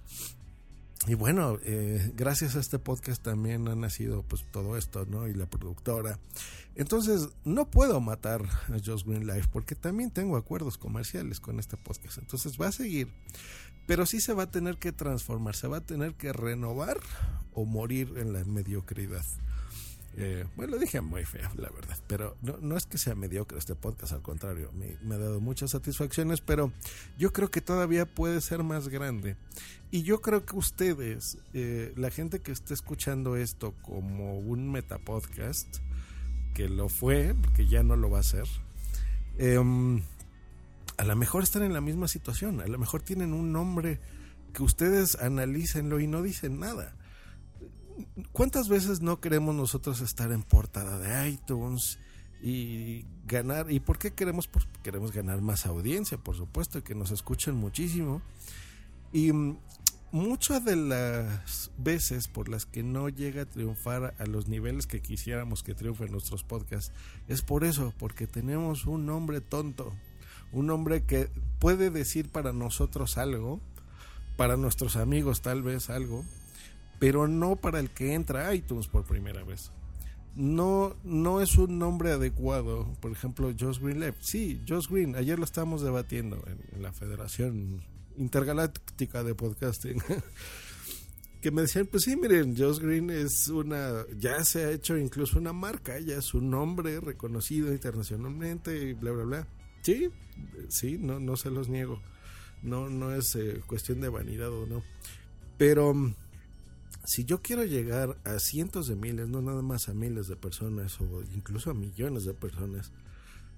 Y 1.07 1.13
bueno, 1.13 1.57
eh, 1.63 2.11
gracias 2.15 2.55
a 2.55 2.59
este 2.59 2.77
podcast 2.77 3.23
también 3.23 3.67
ha 3.69 3.75
nacido 3.75 4.23
pues 4.23 4.43
todo 4.51 4.75
esto, 4.75 5.05
¿no? 5.05 5.27
Y 5.27 5.33
la 5.33 5.45
productora. 5.45 6.19
Entonces, 6.75 7.29
no 7.45 7.69
puedo 7.69 8.01
matar 8.01 8.43
a 8.43 8.77
Just 8.83 9.07
Green 9.07 9.25
Life 9.25 9.47
porque 9.51 9.75
también 9.75 10.11
tengo 10.11 10.35
acuerdos 10.35 10.77
comerciales 10.77 11.39
con 11.39 11.59
este 11.59 11.77
podcast. 11.77 12.17
Entonces 12.17 12.59
va 12.59 12.67
a 12.67 12.71
seguir, 12.73 13.07
pero 13.87 14.05
sí 14.05 14.19
se 14.19 14.33
va 14.33 14.43
a 14.43 14.51
tener 14.51 14.77
que 14.77 14.91
transformar, 14.91 15.55
se 15.55 15.67
va 15.67 15.77
a 15.77 15.85
tener 15.85 16.15
que 16.15 16.33
renovar 16.33 16.99
o 17.53 17.65
morir 17.65 18.13
en 18.17 18.33
la 18.33 18.43
mediocridad. 18.43 19.25
Eh, 20.17 20.45
bueno, 20.55 20.73
lo 20.73 20.79
dije 20.79 21.01
muy 21.01 21.23
feo, 21.23 21.49
la 21.55 21.69
verdad, 21.69 21.97
pero 22.07 22.35
no, 22.41 22.75
es 22.75 22.85
que 22.85 22.97
sea 22.97 23.15
mediocre 23.15 23.57
este 23.57 23.75
podcast, 23.75 24.13
al 24.13 24.21
contrario, 24.21 24.71
me, 24.73 25.15
ha 25.15 25.17
dado 25.17 25.39
muchas 25.39 25.71
satisfacciones, 25.71 26.41
pero 26.41 26.73
yo 27.17 27.31
creo 27.31 27.51
que 27.51 27.61
todavía 27.61 28.05
puede 28.05 28.41
ser 28.41 28.63
más 28.63 28.89
grande. 28.89 29.37
Y 29.91 30.03
yo 30.03 30.21
creo 30.21 30.45
que 30.45 30.55
ustedes, 30.55 31.37
eh, 31.53 31.93
la 31.95 32.11
gente 32.11 32.39
que 32.39 32.51
esté 32.51 32.73
escuchando 32.73 33.35
esto 33.35 33.73
como 33.81 34.37
un 34.37 34.71
metapodcast, 34.71 35.77
que 36.53 36.67
lo 36.67 36.89
fue, 36.89 37.35
que 37.55 37.67
ya 37.67 37.83
no 37.83 37.95
lo 37.95 38.09
va 38.09 38.17
a 38.17 38.21
hacer, 38.21 38.47
eh, 39.37 39.57
a 40.97 41.03
lo 41.05 41.15
mejor 41.15 41.43
están 41.43 41.63
en 41.63 41.73
la 41.73 41.81
misma 41.81 42.07
situación, 42.07 42.59
a 42.59 42.67
lo 42.67 42.77
mejor 42.77 43.01
tienen 43.01 43.33
un 43.33 43.53
nombre 43.53 43.99
que 44.53 44.63
ustedes 44.63 45.15
analícenlo 45.15 45.99
y 45.99 46.07
no 46.07 46.21
dicen 46.21 46.59
nada 46.59 46.93
¿Cuántas 48.31 48.69
veces 48.69 49.01
no 49.01 49.19
queremos 49.19 49.55
nosotros 49.55 50.01
estar 50.01 50.31
en 50.31 50.43
portada 50.43 50.99
de 50.99 51.29
iTunes 51.29 51.99
y 52.41 53.05
ganar? 53.25 53.71
¿Y 53.71 53.79
por 53.79 53.97
qué 53.97 54.11
queremos? 54.11 54.49
Queremos 54.83 55.11
ganar 55.11 55.41
más 55.41 55.65
audiencia, 55.65 56.17
por 56.17 56.35
supuesto, 56.35 56.83
que 56.83 56.95
nos 56.95 57.11
escuchen 57.11 57.55
muchísimo. 57.55 58.21
Y 59.11 59.31
muchas 60.11 60.65
de 60.65 60.75
las 60.75 61.71
veces 61.77 62.27
por 62.27 62.49
las 62.49 62.65
que 62.65 62.83
no 62.83 63.09
llega 63.09 63.43
a 63.43 63.45
triunfar 63.45 64.15
a 64.17 64.25
los 64.25 64.47
niveles 64.47 64.87
que 64.87 65.01
quisiéramos 65.01 65.63
que 65.63 65.75
triunfen 65.75 66.11
nuestros 66.11 66.43
podcasts 66.43 66.91
es 67.27 67.41
por 67.41 67.63
eso, 67.63 67.93
porque 67.97 68.27
tenemos 68.27 68.85
un 68.85 69.05
nombre 69.05 69.41
tonto, 69.41 69.93
un 70.51 70.67
nombre 70.67 71.03
que 71.03 71.29
puede 71.59 71.89
decir 71.89 72.29
para 72.29 72.53
nosotros 72.53 73.17
algo, 73.17 73.59
para 74.37 74.57
nuestros 74.57 74.95
amigos 74.95 75.41
tal 75.41 75.61
vez 75.61 75.89
algo, 75.89 76.23
pero 76.99 77.27
no 77.27 77.55
para 77.55 77.79
el 77.79 77.89
que 77.89 78.13
entra 78.13 78.47
a 78.47 78.55
iTunes 78.55 78.87
por 78.87 79.05
primera 79.05 79.43
vez. 79.43 79.71
No, 80.35 80.95
no 81.03 81.41
es 81.41 81.57
un 81.57 81.79
nombre 81.79 82.11
adecuado. 82.11 82.93
Por 83.01 83.11
ejemplo, 83.11 83.51
Josh 83.57 83.79
Green 83.79 83.99
Left. 83.99 84.21
Sí, 84.21 84.61
Josh 84.67 84.87
Green. 84.87 85.15
Ayer 85.15 85.39
lo 85.39 85.45
estábamos 85.45 85.81
debatiendo 85.81 86.43
en, 86.45 86.81
la 86.81 86.93
Federación 86.93 87.81
Intergaláctica 88.17 89.23
de 89.23 89.33
Podcasting. 89.33 90.01
que 91.41 91.51
me 91.51 91.63
decían, 91.63 91.87
pues 91.87 92.03
sí, 92.03 92.15
miren, 92.15 92.55
Josh 92.55 92.79
Green 92.79 93.09
es 93.09 93.47
una, 93.47 94.05
ya 94.17 94.43
se 94.43 94.65
ha 94.65 94.71
hecho 94.71 94.97
incluso 94.97 95.39
una 95.39 95.53
marca, 95.53 95.99
ya 95.99 96.17
es 96.17 96.33
un 96.33 96.49
nombre 96.49 96.99
reconocido 96.99 97.71
internacionalmente 97.71 98.89
y 98.89 98.93
bla, 98.93 99.11
bla, 99.11 99.23
bla. 99.23 99.47
Sí, 99.81 100.09
sí, 100.67 100.97
no, 100.99 101.19
no 101.19 101.37
se 101.37 101.49
los 101.49 101.69
niego. 101.69 102.01
No, 102.61 102.89
no 102.89 103.13
es 103.15 103.35
eh, 103.35 103.61
cuestión 103.65 104.01
de 104.01 104.09
vanidad 104.09 104.51
o 104.51 104.65
no. 104.65 104.83
Pero 105.57 105.93
si 107.09 107.25
yo 107.25 107.41
quiero 107.41 107.63
llegar 107.63 108.19
a 108.23 108.37
cientos 108.37 108.87
de 108.87 108.95
miles, 108.95 109.27
no 109.29 109.41
nada 109.41 109.63
más 109.63 109.89
a 109.89 109.95
miles 109.95 110.27
de 110.27 110.35
personas 110.35 111.01
o 111.01 111.23
incluso 111.33 111.71
a 111.71 111.73
millones 111.73 112.23
de 112.23 112.35
personas, 112.35 112.91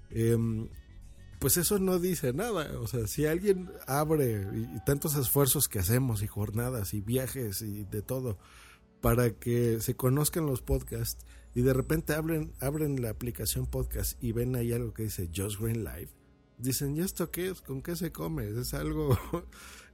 eh, 0.08 0.38
pues 1.38 1.58
eso 1.58 1.78
no 1.78 1.98
dice 1.98 2.32
nada. 2.32 2.80
O 2.80 2.86
sea, 2.86 3.06
si 3.06 3.26
alguien 3.26 3.70
abre 3.86 4.48
y, 4.54 4.80
tantos 4.86 5.16
esfuerzos 5.16 5.68
que 5.68 5.80
hacemos 5.80 6.22
y 6.22 6.28
jornadas 6.28 6.94
y 6.94 7.02
viajes 7.02 7.60
y 7.60 7.84
de 7.84 8.00
todo 8.00 8.38
para 9.02 9.32
que 9.32 9.82
se 9.82 9.96
conozcan 9.96 10.46
los 10.46 10.62
podcasts 10.62 11.26
y 11.54 11.60
de 11.60 11.74
repente 11.74 12.14
abren, 12.14 12.54
abren 12.58 13.02
la 13.02 13.10
aplicación 13.10 13.66
podcast 13.66 14.16
y 14.24 14.32
ven 14.32 14.56
ahí 14.56 14.72
algo 14.72 14.94
que 14.94 15.02
dice 15.02 15.28
Just 15.28 15.60
Green 15.60 15.84
Live, 15.84 16.08
dicen, 16.56 16.96
¿y 16.96 17.00
esto 17.00 17.30
qué 17.30 17.50
es? 17.50 17.60
¿Con 17.60 17.82
qué 17.82 17.96
se 17.96 18.12
come? 18.12 18.48
Es 18.48 18.72
algo 18.72 19.18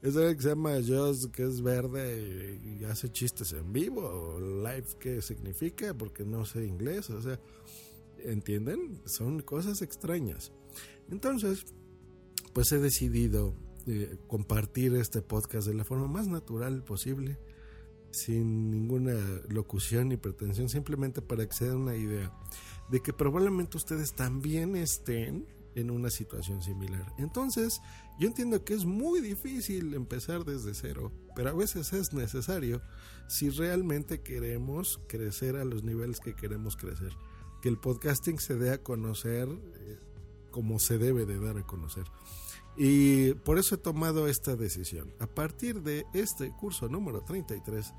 es 0.02 0.14
que 0.14 0.42
se 0.42 0.48
llama 0.50 0.78
Joss, 0.86 1.28
que 1.28 1.42
es 1.42 1.60
verde 1.60 2.60
y, 2.62 2.84
hace 2.84 3.10
chistes 3.10 3.52
en 3.52 3.72
vivo. 3.72 4.38
Live, 4.40 4.86
¿qué 5.00 5.20
significa? 5.22 5.92
Porque 5.94 6.24
no 6.24 6.44
sé 6.44 6.64
inglés. 6.64 7.10
O 7.10 7.20
sea, 7.20 7.40
¿entienden? 8.18 9.00
Son 9.06 9.40
cosas 9.40 9.82
extrañas. 9.82 10.52
Entonces, 11.10 11.66
pues 12.52 12.70
he 12.72 12.78
decidido 12.78 13.54
eh, 13.86 14.16
compartir 14.28 14.94
este 14.94 15.22
podcast 15.22 15.66
de 15.66 15.74
la 15.74 15.84
forma 15.84 16.06
más 16.06 16.28
natural 16.28 16.84
posible. 16.84 17.38
Sin 18.10 18.70
ninguna 18.70 19.14
locución 19.48 20.08
ni 20.08 20.16
pretensión, 20.16 20.68
simplemente 20.68 21.20
para 21.20 21.46
que 21.46 21.54
se 21.54 21.66
den 21.66 21.76
una 21.76 21.96
idea 21.96 22.32
de 22.88 23.00
que 23.00 23.12
probablemente 23.12 23.76
ustedes 23.76 24.14
también 24.14 24.76
estén 24.76 25.46
en 25.74 25.90
una 25.90 26.10
situación 26.10 26.62
similar. 26.62 27.12
Entonces, 27.18 27.80
yo 28.18 28.28
entiendo 28.28 28.64
que 28.64 28.74
es 28.74 28.84
muy 28.84 29.20
difícil 29.20 29.94
empezar 29.94 30.44
desde 30.44 30.74
cero, 30.74 31.12
pero 31.34 31.50
a 31.50 31.54
veces 31.54 31.92
es 31.92 32.12
necesario 32.12 32.82
si 33.28 33.50
realmente 33.50 34.22
queremos 34.22 35.00
crecer 35.08 35.56
a 35.56 35.64
los 35.64 35.84
niveles 35.84 36.20
que 36.20 36.34
queremos 36.34 36.76
crecer. 36.76 37.12
Que 37.62 37.68
el 37.68 37.78
podcasting 37.78 38.38
se 38.38 38.56
dé 38.56 38.70
a 38.70 38.82
conocer 38.82 39.48
eh, 39.48 39.98
como 40.50 40.78
se 40.78 40.98
debe 40.98 41.26
de 41.26 41.38
dar 41.38 41.58
a 41.58 41.66
conocer. 41.66 42.04
Y 42.76 43.34
por 43.34 43.58
eso 43.58 43.74
he 43.74 43.78
tomado 43.78 44.28
esta 44.28 44.54
decisión. 44.54 45.12
A 45.18 45.26
partir 45.26 45.82
de 45.82 46.06
este 46.14 46.52
curso 46.52 46.88
número 46.88 47.22
33, 47.22 47.92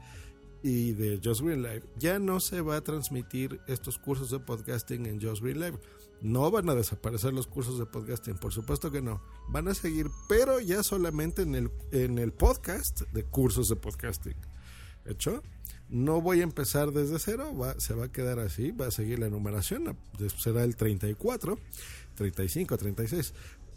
y 0.63 0.93
de 0.93 1.19
Just 1.23 1.41
Green 1.41 1.61
Live, 1.61 1.83
ya 1.97 2.19
no 2.19 2.39
se 2.39 2.61
va 2.61 2.77
a 2.77 2.81
transmitir 2.81 3.59
estos 3.67 3.97
cursos 3.97 4.31
de 4.31 4.39
podcasting 4.39 5.05
en 5.05 5.21
Just 5.21 5.41
Green 5.41 5.59
Live. 5.59 5.79
No 6.21 6.51
van 6.51 6.69
a 6.69 6.75
desaparecer 6.75 7.33
los 7.33 7.47
cursos 7.47 7.79
de 7.79 7.85
podcasting, 7.85 8.37
por 8.37 8.51
supuesto 8.51 8.91
que 8.91 9.01
no. 9.01 9.21
Van 9.47 9.69
a 9.69 9.73
seguir, 9.73 10.07
pero 10.27 10.59
ya 10.59 10.83
solamente 10.83 11.43
en 11.43 11.55
el, 11.55 11.71
en 11.91 12.17
el 12.17 12.33
podcast 12.33 13.01
de 13.13 13.23
cursos 13.23 13.69
de 13.69 13.77
podcasting. 13.77 14.35
¿Hecho? 15.05 15.41
No 15.87 16.21
voy 16.21 16.41
a 16.41 16.43
empezar 16.43 16.91
desde 16.91 17.17
cero, 17.19 17.55
va, 17.57 17.79
se 17.79 17.95
va 17.95 18.05
a 18.05 18.11
quedar 18.11 18.39
así, 18.39 18.71
va 18.71 18.87
a 18.87 18.91
seguir 18.91 19.19
la 19.19 19.29
numeración, 19.29 19.97
será 20.37 20.63
el 20.63 20.75
34, 20.75 21.57
35, 22.15 22.77
36. 22.77 23.33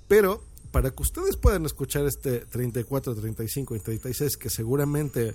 Pero 0.09 0.45
para 0.73 0.91
que 0.91 1.03
ustedes 1.03 1.37
puedan 1.37 1.65
escuchar 1.65 2.07
este 2.07 2.41
34, 2.41 3.15
35 3.15 3.77
y 3.77 3.79
36, 3.81 4.37
que 4.37 4.51
seguramente 4.51 5.35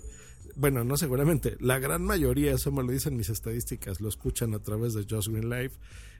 bueno, 0.55 0.83
no 0.83 0.97
seguramente, 0.97 1.57
la 1.59 1.79
gran 1.79 2.03
mayoría, 2.03 2.53
eso 2.53 2.71
me 2.71 2.83
lo 2.83 2.91
dicen 2.91 3.17
mis 3.17 3.29
estadísticas, 3.29 4.01
lo 4.01 4.09
escuchan 4.09 4.53
a 4.53 4.59
través 4.59 4.93
de 4.93 5.05
Just 5.09 5.29
Green 5.29 5.49
Live 5.49 5.71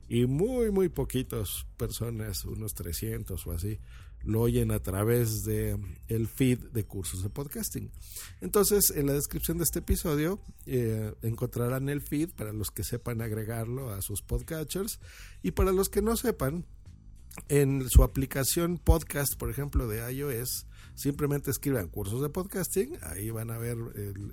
y 0.10 0.26
muy, 0.26 0.72
muy 0.72 0.90
poquitas 0.90 1.66
personas, 1.78 2.46
unos 2.46 2.74
300 2.74 3.46
o 3.46 3.52
así, 3.52 3.80
lo 4.24 4.42
oyen 4.42 4.72
a 4.72 4.80
través 4.80 5.44
de 5.44 5.78
el 6.08 6.28
feed 6.28 6.60
de 6.74 6.86
cursos 6.86 7.24
de 7.24 7.30
podcasting. 7.30 7.92
Entonces, 8.42 8.92
en 8.96 9.06
la 9.06 9.14
descripción 9.14 9.58
de 9.58 9.64
este 9.64 9.80
episodio 9.80 10.40
eh, 10.66 11.14
encontrarán 11.22 11.90
el 11.90 12.02
feed 12.02 12.30
para 12.32 12.54
los 12.54 12.72
que 12.72 12.84
sepan 12.84 13.22
agregarlo 13.22 13.92
a 13.92 14.02
sus 14.02 14.22
podcatchers 14.22 15.00
y 15.44 15.52
para 15.52 15.72
los 15.72 15.90
que 15.90 16.02
no 16.02 16.18
sepan, 16.18 16.66
en 17.50 17.90
su 17.90 18.04
aplicación 18.04 18.78
podcast, 18.78 19.36
por 19.38 19.50
ejemplo, 19.50 19.88
de 19.88 20.12
iOS, 20.12 20.67
simplemente 20.98 21.52
escriban 21.52 21.90
cursos 21.90 22.24
de 22.24 22.30
podcasting, 22.30 22.98
ahí 23.04 23.30
van 23.30 23.52
a 23.52 23.58
ver 23.60 23.78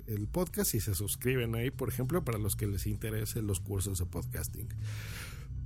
el, 0.07 0.27
podcast 0.27 0.73
y 0.73 0.79
se 0.81 0.95
suscriben 0.95 1.53
ahí, 1.53 1.69
por 1.69 1.89
ejemplo, 1.89 2.25
para 2.25 2.39
los 2.39 2.55
que 2.55 2.65
les 2.65 2.87
interesen 2.87 3.45
los 3.45 3.59
cursos 3.59 3.99
de 3.99 4.07
podcasting. 4.07 4.67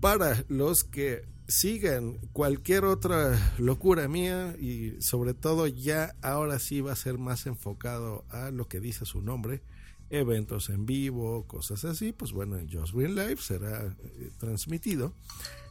Para 0.02 0.44
los 0.50 0.84
que 0.84 1.26
sigan 1.48 2.18
cualquier 2.34 2.84
otra 2.84 3.54
locura 3.58 4.10
mía 4.10 4.58
y 4.60 5.02
sobre 5.02 5.34
todo 5.34 5.68
ya 5.68 6.16
ahora 6.22 6.60
sí 6.60 6.82
va 6.82 6.92
a 6.92 6.98
ser 6.98 7.18
más 7.18 7.46
enfocado 7.46 8.26
a 8.30 8.52
lo 8.52 8.68
que 8.68 8.82
dice 8.82 9.06
su 9.06 9.22
nombre, 9.22 9.62
eventos 10.10 10.70
en 10.70 10.86
vivo, 10.86 11.48
cosas 11.48 11.86
así, 11.86 12.12
pues 12.12 12.34
bueno, 12.34 12.58
en 12.58 12.70
Just 12.70 12.94
Green 12.94 13.16
Live 13.16 13.38
será 13.38 13.96
eh, 14.04 14.32
transmitido 14.38 15.14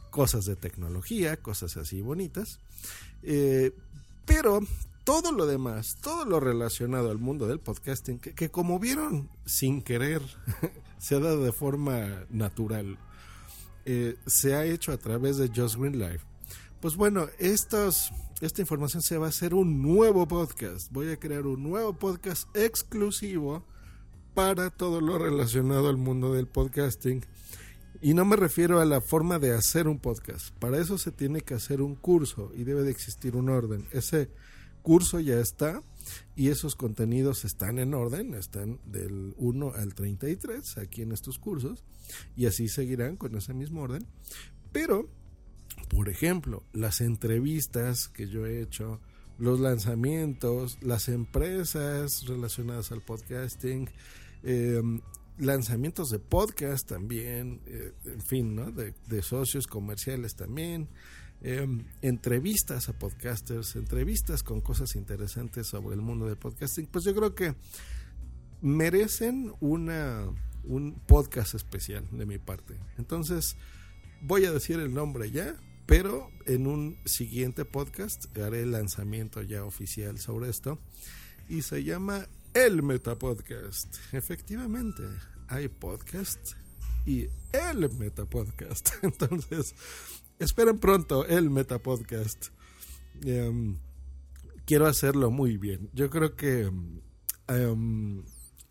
cosas 0.09 0.45
de 0.45 0.55
tecnología, 0.55 1.37
cosas 1.37 1.77
así 1.77 2.01
bonitas. 2.01 2.59
Eh, 3.21 3.73
pero 4.25 4.61
todo 5.09 5.31
lo 5.31 5.47
demás, 5.47 5.97
todo 6.03 6.23
lo 6.23 6.39
relacionado 6.39 7.09
al 7.09 7.17
mundo 7.17 7.47
del 7.47 7.59
podcasting, 7.59 8.19
que, 8.19 8.51
como 8.51 8.77
vieron 8.77 9.27
sin 9.43 9.81
querer, 9.81 10.21
se 10.99 11.15
ha 11.15 11.19
dado 11.19 11.43
de 11.43 11.51
forma 11.51 12.27
natural, 12.29 12.99
eh, 13.85 14.17
se 14.27 14.53
ha 14.53 14.65
hecho 14.65 14.91
a 14.91 14.97
través 14.97 15.37
de 15.37 15.47
Just 15.47 15.77
Green 15.77 15.97
Live. 15.97 16.19
Pues 16.79 16.95
bueno, 16.95 17.27
estos 17.39 18.13
esta 18.39 18.61
información 18.61 19.01
se 19.01 19.17
va 19.17 19.25
a 19.25 19.29
hacer 19.29 19.55
un 19.55 19.81
nuevo 19.81 20.27
podcast. 20.27 20.91
Voy 20.91 21.09
a 21.09 21.17
crear 21.17 21.47
un 21.47 21.63
nuevo 21.63 21.93
podcast 21.93 22.47
exclusivo 22.55 23.65
para 24.35 24.69
todo 24.69 25.01
lo 25.01 25.17
relacionado 25.17 25.89
al 25.89 25.97
mundo 25.97 26.35
del 26.35 26.45
podcasting. 26.45 27.25
Y 27.99 28.13
no 28.13 28.25
me 28.25 28.35
refiero 28.35 28.79
a 28.79 28.85
la 28.85 29.01
forma 29.01 29.39
de 29.39 29.55
hacer 29.55 29.87
un 29.87 29.97
podcast. 29.97 30.53
Para 30.59 30.77
eso 30.77 30.99
se 30.99 31.11
tiene 31.11 31.41
que 31.41 31.55
hacer 31.55 31.81
un 31.81 31.95
curso 31.95 32.51
y 32.55 32.63
debe 32.63 32.83
de 32.83 32.91
existir 32.91 33.35
un 33.35 33.49
orden. 33.49 33.87
Ese 33.91 34.29
curso 34.81 35.19
ya 35.19 35.39
está 35.39 35.83
y 36.35 36.49
esos 36.49 36.75
contenidos 36.75 37.45
están 37.45 37.79
en 37.79 37.93
orden, 37.93 38.33
están 38.33 38.79
del 38.85 39.33
1 39.37 39.73
al 39.75 39.93
33 39.93 40.77
aquí 40.77 41.01
en 41.01 41.11
estos 41.11 41.39
cursos 41.39 41.83
y 42.35 42.45
así 42.45 42.67
seguirán 42.67 43.17
con 43.17 43.35
ese 43.35 43.53
mismo 43.53 43.81
orden. 43.81 44.05
Pero, 44.71 45.09
por 45.89 46.09
ejemplo, 46.09 46.63
las 46.73 47.01
entrevistas 47.01 48.07
que 48.07 48.27
yo 48.27 48.45
he 48.45 48.61
hecho, 48.61 48.99
los 49.37 49.59
lanzamientos, 49.59 50.77
las 50.81 51.09
empresas 51.09 52.25
relacionadas 52.27 52.91
al 52.91 53.01
podcasting, 53.01 53.89
eh, 54.43 54.81
lanzamientos 55.37 56.09
de 56.09 56.19
podcast 56.19 56.87
también, 56.87 57.61
eh, 57.65 57.93
en 58.05 58.21
fin, 58.21 58.55
¿no? 58.55 58.71
de, 58.71 58.93
de, 59.07 59.21
socios 59.21 59.67
comerciales 59.67 60.35
también, 60.35 60.89
eh, 61.41 61.67
entrevistas 62.01 62.89
a 62.89 62.93
podcasters, 62.93 63.75
entrevistas 63.75 64.43
con 64.43 64.61
cosas 64.61 64.95
interesantes 64.95 65.67
sobre 65.67 65.95
el 65.95 66.01
mundo 66.01 66.25
del 66.25 66.37
podcasting, 66.37 66.87
pues 66.87 67.05
yo 67.05 67.15
creo 67.15 67.33
que 67.35 67.55
merecen 68.61 69.53
una, 69.61 70.25
un 70.63 70.99
podcast 71.07 71.55
especial 71.55 72.05
de 72.11 72.25
mi 72.25 72.37
parte. 72.37 72.75
Entonces, 72.97 73.55
voy 74.21 74.45
a 74.45 74.51
decir 74.51 74.79
el 74.79 74.93
nombre 74.93 75.31
ya, 75.31 75.55
pero 75.85 76.29
en 76.45 76.67
un 76.67 76.97
siguiente 77.05 77.65
podcast 77.65 78.37
haré 78.37 78.63
el 78.63 78.71
lanzamiento 78.71 79.41
ya 79.41 79.63
oficial 79.63 80.19
sobre 80.19 80.49
esto. 80.49 80.77
Y 81.47 81.63
se 81.63 81.83
llama 81.83 82.27
el 82.53 82.83
Metapodcast. 82.83 83.95
Efectivamente, 84.11 85.03
hay 85.47 85.67
podcast 85.67 86.53
y 87.05 87.27
el 87.51 87.89
Metapodcast. 87.97 88.89
Entonces, 89.01 89.73
esperen 90.39 90.79
pronto 90.79 91.25
el 91.25 91.49
Metapodcast. 91.49 92.47
Um, 93.25 93.77
quiero 94.65 94.87
hacerlo 94.87 95.31
muy 95.31 95.57
bien. 95.57 95.89
Yo 95.93 96.09
creo 96.09 96.35
que 96.35 96.71
um, 97.49 98.23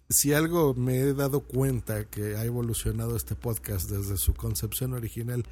si 0.08 0.32
algo 0.32 0.74
me 0.74 0.98
he 0.98 1.14
dado 1.14 1.40
cuenta 1.40 2.04
que 2.08 2.36
ha 2.36 2.44
evolucionado 2.44 3.16
este 3.16 3.34
podcast 3.34 3.90
desde 3.90 4.16
su 4.16 4.34
concepción 4.34 4.94
original, 4.94 5.44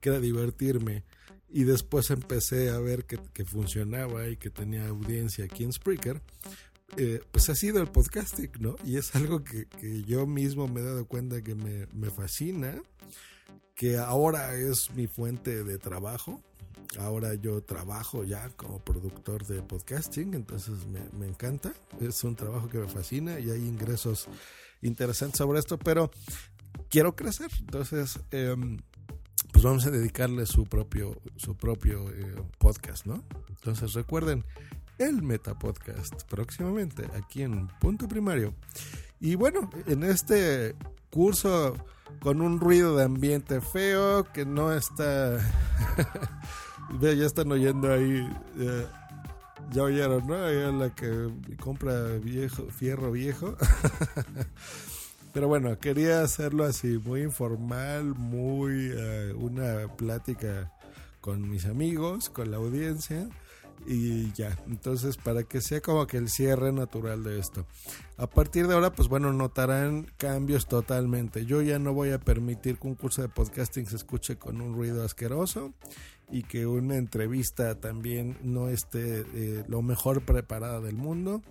que 0.00 0.10
era 0.10 0.20
divertirme, 0.20 1.04
y 1.48 1.64
después 1.64 2.10
empecé 2.10 2.70
a 2.70 2.78
ver 2.80 3.04
que, 3.04 3.44
funcionaba 3.44 4.28
y 4.28 4.36
que 4.36 4.50
tenía 4.50 4.88
audiencia 4.88 5.44
aquí 5.44 5.62
en 5.62 5.72
Spreaker, 5.72 6.20
eh, 6.96 7.20
pues 7.30 7.48
ha 7.48 7.54
sido 7.54 7.80
el 7.80 7.88
podcasting, 7.88 8.50
¿no? 8.58 8.76
Y 8.84 8.96
es 8.96 9.14
algo 9.14 9.44
que, 9.44 9.66
que 9.66 10.02
yo 10.02 10.26
mismo 10.26 10.66
me 10.68 10.80
he 10.80 10.84
dado 10.84 11.06
cuenta 11.06 11.42
que 11.42 11.54
me, 11.54 12.10
fascina, 12.10 12.82
que 13.74 13.98
ahora 13.98 14.54
es 14.54 14.90
mi 14.92 15.06
fuente 15.06 15.64
de 15.64 15.78
trabajo. 15.78 16.40
Ahora 16.98 17.34
yo 17.34 17.62
trabajo 17.62 18.24
ya 18.24 18.48
como 18.50 18.78
productor 18.78 19.46
de 19.46 19.62
podcasting, 19.62 20.34
entonces 20.34 20.86
me, 20.86 21.00
me 21.18 21.26
encanta. 21.26 21.72
Es 22.00 22.22
un 22.24 22.36
trabajo 22.36 22.68
que 22.68 22.78
me 22.78 22.88
fascina 22.88 23.40
y 23.40 23.50
hay 23.50 23.66
ingresos 23.66 24.28
interesantes 24.82 25.38
sobre 25.38 25.58
esto, 25.58 25.78
pero 25.78 26.10
quiero 26.88 27.16
crecer. 27.16 27.50
Entonces, 27.60 28.20
eh, 28.30 28.54
pues 29.52 29.64
vamos 29.64 29.86
a 29.86 29.90
dedicarle 29.90 30.46
su 30.46 30.64
propio, 30.64 31.20
su 31.36 31.56
propio 31.56 32.10
eh, 32.10 32.34
podcast, 32.58 33.06
¿no? 33.06 33.24
Entonces 33.48 33.92
recuerden, 33.94 34.44
el 34.98 35.22
Metapodcast 35.22 36.24
próximamente 36.24 37.06
aquí 37.14 37.42
en 37.42 37.68
Punto 37.80 38.06
Primario. 38.06 38.54
Y 39.20 39.34
bueno, 39.34 39.70
en 39.86 40.04
este 40.04 40.76
curso 41.10 41.74
con 42.20 42.40
un 42.40 42.60
ruido 42.60 42.96
de 42.96 43.04
ambiente 43.04 43.60
feo 43.60 44.24
que 44.32 44.44
no 44.44 44.72
está... 44.72 45.38
Ya 47.00 47.26
están 47.26 47.50
oyendo 47.50 47.92
ahí... 47.92 48.28
Eh, 48.58 48.86
ya 49.72 49.82
oyeron, 49.82 50.26
¿no? 50.26 50.36
Ahí 50.44 50.56
la 50.78 50.94
que 50.94 51.30
compra 51.58 52.18
viejo, 52.18 52.66
fierro 52.70 53.10
viejo. 53.10 53.56
Pero 55.32 55.48
bueno, 55.48 55.78
quería 55.78 56.22
hacerlo 56.22 56.64
así, 56.64 56.98
muy 56.98 57.22
informal, 57.22 58.14
muy 58.14 58.92
uh, 58.92 59.36
una 59.36 59.88
plática 59.96 60.70
con 61.20 61.48
mis 61.48 61.64
amigos, 61.64 62.28
con 62.28 62.50
la 62.50 62.58
audiencia 62.58 63.28
y 63.86 64.32
ya. 64.32 64.58
Entonces, 64.66 65.16
para 65.16 65.44
que 65.44 65.60
sea 65.60 65.80
como 65.80 66.06
que 66.06 66.16
el 66.16 66.28
cierre 66.28 66.72
natural 66.72 67.22
de 67.22 67.38
esto. 67.38 67.66
A 68.16 68.28
partir 68.28 68.66
de 68.66 68.74
ahora, 68.74 68.92
pues 68.92 69.08
bueno, 69.08 69.32
notarán 69.32 70.10
cambios 70.16 70.66
totalmente. 70.66 71.46
Yo 71.46 71.62
ya 71.62 71.78
no 71.78 71.92
voy 71.92 72.10
a 72.10 72.18
permitir 72.18 72.78
que 72.78 72.86
un 72.86 72.94
curso 72.94 73.22
de 73.22 73.28
podcasting 73.28 73.86
se 73.86 73.96
escuche 73.96 74.36
con 74.36 74.60
un 74.60 74.74
ruido 74.74 75.04
asqueroso 75.04 75.74
y 76.30 76.42
que 76.42 76.66
una 76.66 76.96
entrevista 76.96 77.80
también 77.80 78.38
no 78.42 78.68
esté 78.68 79.24
eh, 79.34 79.64
lo 79.68 79.82
mejor 79.82 80.22
preparada 80.22 80.80
del 80.80 80.96
mundo 80.96 81.42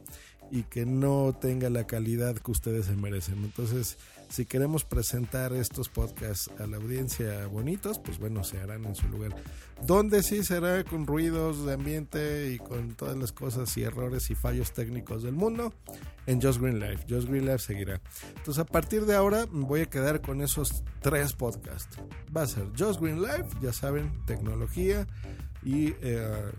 y 0.53 0.61
que 0.65 0.85
no 0.85 1.33
tenga 1.33 1.71
la 1.71 1.87
calidad 1.87 2.35
que 2.35 2.51
ustedes 2.51 2.85
se 2.85 2.95
merecen. 2.95 3.43
Entonces, 3.43 3.97
si 4.29 4.45
queremos 4.45 4.83
presentar 4.83 5.51
estos 5.51 5.89
podcasts 5.89 6.47
a 6.59 6.67
la 6.67 6.77
audiencia 6.77 7.47
bonitos, 7.47 7.97
pues 7.97 8.19
bueno, 8.19 8.43
se 8.43 8.59
harán 8.59 8.85
en 8.85 8.93
su 8.93 9.07
lugar. 9.07 9.35
Donde 9.81 10.21
sí 10.21 10.43
será 10.43 10.83
con 10.83 11.07
ruidos 11.07 11.65
de 11.65 11.73
ambiente 11.73 12.51
y 12.51 12.59
con 12.59 12.93
todas 12.93 13.17
las 13.17 13.31
cosas 13.31 13.75
y 13.77 13.81
errores 13.81 14.29
y 14.29 14.35
fallos 14.35 14.73
técnicos 14.73 15.23
del 15.23 15.33
mundo, 15.33 15.73
en 16.27 16.39
Just 16.39 16.61
Green 16.61 16.79
Life. 16.79 17.05
Just 17.09 17.29
Green 17.29 17.47
Life 17.47 17.57
seguirá. 17.65 17.99
Entonces, 18.37 18.59
a 18.59 18.65
partir 18.65 19.07
de 19.07 19.15
ahora, 19.15 19.47
voy 19.49 19.81
a 19.81 19.89
quedar 19.89 20.21
con 20.21 20.41
esos 20.41 20.83
tres 21.01 21.33
podcasts. 21.33 21.97
Va 22.35 22.43
a 22.43 22.47
ser 22.47 22.67
Just 22.77 23.01
Green 23.01 23.23
Life, 23.23 23.57
ya 23.59 23.73
saben, 23.73 24.23
tecnología 24.27 25.07
y 25.65 25.93
eh, 26.01 26.51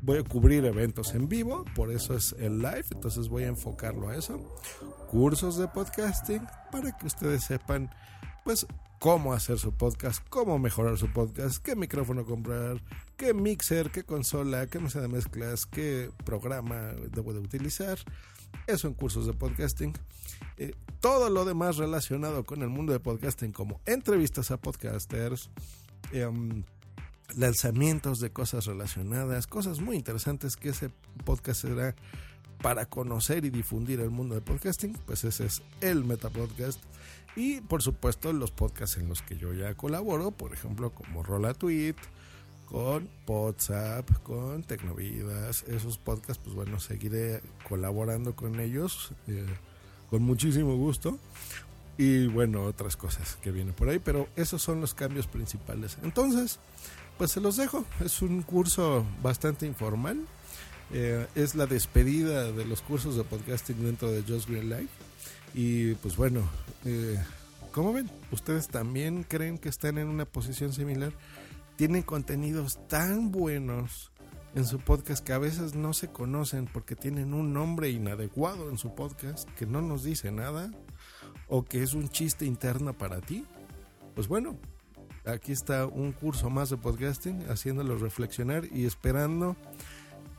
voy 0.00 0.18
a 0.18 0.22
cubrir 0.22 0.64
eventos 0.64 1.14
en 1.14 1.28
vivo, 1.28 1.64
por 1.74 1.90
eso 1.90 2.14
es 2.16 2.34
el 2.38 2.58
live, 2.58 2.84
entonces 2.92 3.28
voy 3.28 3.44
a 3.44 3.48
enfocarlo 3.48 4.08
a 4.08 4.16
eso. 4.16 4.38
Cursos 5.08 5.58
de 5.58 5.68
podcasting 5.68 6.46
para 6.70 6.96
que 6.96 7.06
ustedes 7.06 7.44
sepan 7.44 7.90
pues 8.44 8.66
cómo 8.98 9.32
hacer 9.32 9.58
su 9.58 9.72
podcast, 9.72 10.24
cómo 10.28 10.58
mejorar 10.58 10.96
su 10.96 11.12
podcast, 11.12 11.62
qué 11.62 11.74
micrófono 11.74 12.24
comprar, 12.24 12.80
qué 13.16 13.34
mixer, 13.34 13.90
qué 13.90 14.04
consola, 14.04 14.66
qué 14.68 14.78
mesa 14.78 15.00
de 15.00 15.08
mezclas, 15.08 15.66
qué 15.66 16.10
programa 16.24 16.92
debo 17.10 17.32
de 17.32 17.40
utilizar. 17.40 17.98
Eso 18.66 18.86
en 18.86 18.94
cursos 18.94 19.26
de 19.26 19.32
podcasting. 19.32 19.92
Eh, 20.56 20.72
todo 21.00 21.30
lo 21.30 21.44
demás 21.44 21.78
relacionado 21.78 22.44
con 22.44 22.62
el 22.62 22.68
mundo 22.68 22.92
de 22.92 23.00
podcasting 23.00 23.50
como 23.50 23.80
entrevistas 23.86 24.50
a 24.50 24.56
podcasters. 24.56 25.50
Eh, 26.12 26.30
lanzamientos 27.36 28.20
de 28.20 28.30
cosas 28.30 28.66
relacionadas, 28.66 29.46
cosas 29.46 29.80
muy 29.80 29.96
interesantes 29.96 30.56
que 30.56 30.70
ese 30.70 30.90
podcast 31.24 31.62
será 31.62 31.94
para 32.62 32.86
conocer 32.86 33.44
y 33.44 33.50
difundir 33.50 34.00
el 34.00 34.10
mundo 34.10 34.34
del 34.34 34.44
podcasting, 34.44 34.92
pues 35.06 35.24
ese 35.24 35.46
es 35.46 35.62
el 35.80 36.04
Metapodcast. 36.04 36.80
Y 37.34 37.60
por 37.62 37.82
supuesto 37.82 38.32
los 38.32 38.50
podcasts 38.50 38.98
en 38.98 39.08
los 39.08 39.22
que 39.22 39.36
yo 39.36 39.52
ya 39.52 39.74
colaboro, 39.74 40.30
por 40.30 40.52
ejemplo 40.52 40.90
como 40.90 41.22
Rola 41.22 41.54
Tweet, 41.54 41.96
con 42.66 43.08
WhatsApp, 43.26 44.08
con 44.22 44.62
Tecnovidas, 44.62 45.64
esos 45.64 45.98
podcasts, 45.98 46.40
pues 46.42 46.54
bueno, 46.54 46.80
seguiré 46.80 47.42
colaborando 47.68 48.34
con 48.34 48.60
ellos 48.60 49.12
eh, 49.26 49.46
con 50.08 50.22
muchísimo 50.22 50.76
gusto. 50.76 51.18
Y 51.98 52.26
bueno, 52.26 52.64
otras 52.64 52.96
cosas 52.96 53.36
que 53.36 53.50
vienen 53.50 53.74
por 53.74 53.88
ahí, 53.88 53.98
pero 53.98 54.28
esos 54.36 54.62
son 54.62 54.80
los 54.80 54.94
cambios 54.94 55.26
principales. 55.26 55.98
Entonces, 56.02 56.58
pues 57.18 57.32
se 57.32 57.40
los 57.40 57.56
dejo. 57.56 57.84
Es 58.04 58.22
un 58.22 58.42
curso 58.42 59.06
bastante 59.22 59.66
informal. 59.66 60.26
Eh, 60.92 61.26
es 61.34 61.54
la 61.54 61.66
despedida 61.66 62.52
de 62.52 62.64
los 62.64 62.82
cursos 62.82 63.16
de 63.16 63.24
podcasting 63.24 63.82
dentro 63.82 64.10
de 64.10 64.22
Just 64.22 64.48
Green 64.48 64.68
Life. 64.68 64.90
Y 65.54 65.94
pues 65.96 66.16
bueno, 66.16 66.42
eh, 66.84 67.18
¿cómo 67.72 67.92
ven? 67.92 68.10
¿Ustedes 68.30 68.68
también 68.68 69.24
creen 69.24 69.58
que 69.58 69.68
están 69.68 69.98
en 69.98 70.08
una 70.08 70.24
posición 70.24 70.72
similar? 70.72 71.12
Tienen 71.76 72.02
contenidos 72.02 72.78
tan 72.88 73.30
buenos 73.30 74.10
en 74.54 74.66
su 74.66 74.78
podcast 74.78 75.24
que 75.24 75.32
a 75.32 75.38
veces 75.38 75.74
no 75.74 75.94
se 75.94 76.08
conocen 76.08 76.66
porque 76.66 76.94
tienen 76.94 77.32
un 77.32 77.52
nombre 77.52 77.88
inadecuado 77.90 78.68
en 78.68 78.76
su 78.76 78.94
podcast 78.94 79.48
que 79.52 79.66
no 79.66 79.80
nos 79.80 80.04
dice 80.04 80.30
nada 80.30 80.70
o 81.48 81.64
que 81.64 81.82
es 81.82 81.94
un 81.94 82.08
chiste 82.10 82.44
interno 82.44 82.92
para 82.92 83.20
ti. 83.20 83.46
Pues 84.14 84.28
bueno, 84.28 84.58
aquí 85.24 85.52
está 85.52 85.86
un 85.86 86.12
curso 86.12 86.50
más 86.50 86.70
de 86.70 86.76
podcasting, 86.76 87.44
haciéndolo 87.48 87.96
reflexionar 87.98 88.64
y 88.72 88.84
esperando 88.84 89.56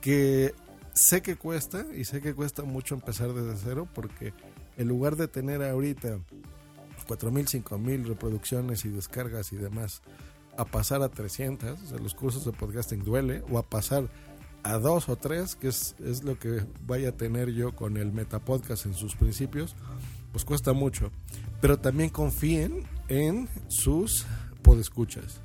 que 0.00 0.54
sé 0.92 1.22
que 1.22 1.36
cuesta 1.36 1.86
y 1.94 2.04
sé 2.04 2.20
que 2.20 2.34
cuesta 2.34 2.62
mucho 2.62 2.94
empezar 2.94 3.32
desde 3.32 3.56
cero 3.56 3.88
porque 3.94 4.32
en 4.76 4.88
lugar 4.88 5.16
de 5.16 5.28
tener 5.28 5.62
ahorita 5.62 6.18
4.000, 7.06 7.64
5.000 7.64 8.04
reproducciones 8.06 8.84
y 8.84 8.88
descargas 8.88 9.52
y 9.52 9.56
demás, 9.56 10.02
a 10.56 10.64
pasar 10.64 11.02
a 11.02 11.08
300, 11.08 11.82
o 11.82 11.86
sea, 11.86 11.98
los 11.98 12.14
cursos 12.14 12.44
de 12.44 12.52
podcasting 12.52 13.04
duele, 13.04 13.42
o 13.50 13.58
a 13.58 13.62
pasar 13.62 14.08
a 14.62 14.78
dos 14.78 15.08
o 15.08 15.16
tres, 15.16 15.56
que 15.56 15.68
es, 15.68 15.94
es 16.02 16.24
lo 16.24 16.38
que 16.38 16.64
vaya 16.86 17.10
a 17.10 17.12
tener 17.12 17.50
yo 17.52 17.74
con 17.74 17.96
el 17.96 18.12
Metapodcast 18.12 18.86
en 18.86 18.94
sus 18.94 19.14
principios, 19.14 19.76
pues 20.32 20.44
cuesta 20.44 20.72
mucho. 20.72 21.10
Pero 21.60 21.78
también 21.78 22.08
confíen 22.08 22.84
en 23.08 23.48
sus 23.68 24.26
podescuchas. 24.64 25.40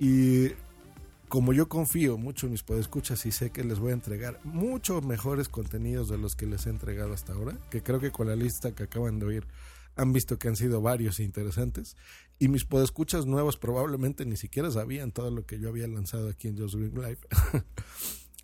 Y 0.00 0.52
como 1.28 1.52
yo 1.52 1.68
confío 1.68 2.16
mucho 2.16 2.46
en 2.46 2.52
mis 2.52 2.62
podescuchas 2.62 3.26
y 3.26 3.32
sé 3.32 3.50
que 3.50 3.64
les 3.64 3.80
voy 3.80 3.90
a 3.90 3.94
entregar 3.94 4.40
mucho 4.44 5.02
mejores 5.02 5.48
contenidos 5.48 6.08
de 6.08 6.16
los 6.16 6.36
que 6.36 6.46
les 6.46 6.66
he 6.66 6.70
entregado 6.70 7.12
hasta 7.12 7.32
ahora, 7.32 7.58
que 7.70 7.82
creo 7.82 8.00
que 8.00 8.12
con 8.12 8.28
la 8.28 8.36
lista 8.36 8.74
que 8.74 8.84
acaban 8.84 9.18
de 9.18 9.26
oír 9.26 9.46
han 9.96 10.12
visto 10.12 10.38
que 10.38 10.48
han 10.48 10.56
sido 10.56 10.80
varios 10.80 11.20
interesantes. 11.20 11.96
Y 12.38 12.48
mis 12.48 12.64
podescuchas 12.64 13.26
nuevos 13.26 13.56
probablemente 13.56 14.24
ni 14.24 14.36
siquiera 14.36 14.70
sabían 14.70 15.12
todo 15.12 15.30
lo 15.30 15.44
que 15.44 15.58
yo 15.58 15.68
había 15.68 15.86
lanzado 15.86 16.28
aquí 16.28 16.48
en 16.48 16.58
Just 16.58 16.76
Green 16.76 16.94
Life. 16.94 17.26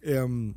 Em, 0.03 0.55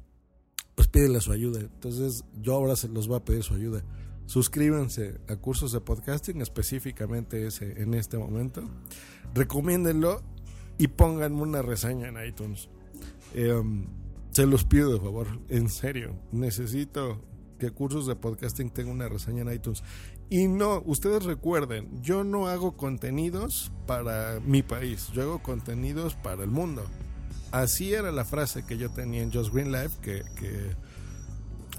pues 0.73 0.87
pídenle 0.87 1.19
su 1.19 1.33
ayuda. 1.33 1.59
Entonces 1.59 2.23
yo 2.41 2.55
ahora 2.55 2.75
se 2.75 2.87
los 2.87 3.07
voy 3.07 3.17
a 3.17 3.25
pedir 3.25 3.43
su 3.43 3.53
ayuda. 3.53 3.83
Suscríbanse 4.25 5.19
a 5.27 5.35
cursos 5.35 5.73
de 5.73 5.81
podcasting, 5.81 6.41
específicamente 6.41 7.45
ese 7.45 7.81
en 7.81 7.93
este 7.93 8.17
momento. 8.17 8.63
Recomiéndenlo 9.33 10.21
y 10.77 10.87
pónganme 10.87 11.41
una 11.41 11.61
reseña 11.61 12.07
en 12.07 12.25
iTunes. 12.25 12.69
Em, 13.33 13.87
se 14.31 14.45
los 14.45 14.63
pido 14.63 14.93
de 14.93 14.99
favor, 14.99 15.27
en 15.49 15.69
serio. 15.69 16.15
Necesito 16.31 17.21
que 17.59 17.71
cursos 17.71 18.07
de 18.07 18.15
podcasting 18.15 18.71
tengan 18.71 18.95
una 18.95 19.09
reseña 19.09 19.41
en 19.41 19.53
iTunes. 19.53 19.83
Y 20.29 20.47
no, 20.47 20.81
ustedes 20.85 21.23
recuerden, 21.23 22.01
yo 22.01 22.23
no 22.23 22.47
hago 22.47 22.75
contenidos 22.75 23.71
para 23.85 24.39
mi 24.39 24.63
país, 24.63 25.09
yo 25.13 25.21
hago 25.21 25.43
contenidos 25.43 26.15
para 26.15 26.43
el 26.43 26.49
mundo. 26.49 26.83
Así 27.51 27.93
era 27.93 28.11
la 28.11 28.25
frase 28.25 28.65
que 28.65 28.77
yo 28.77 28.89
tenía 28.89 29.21
en 29.21 29.31
Just 29.31 29.53
Green 29.53 29.71
Life, 29.71 29.99
que, 30.01 30.23
que 30.35 30.75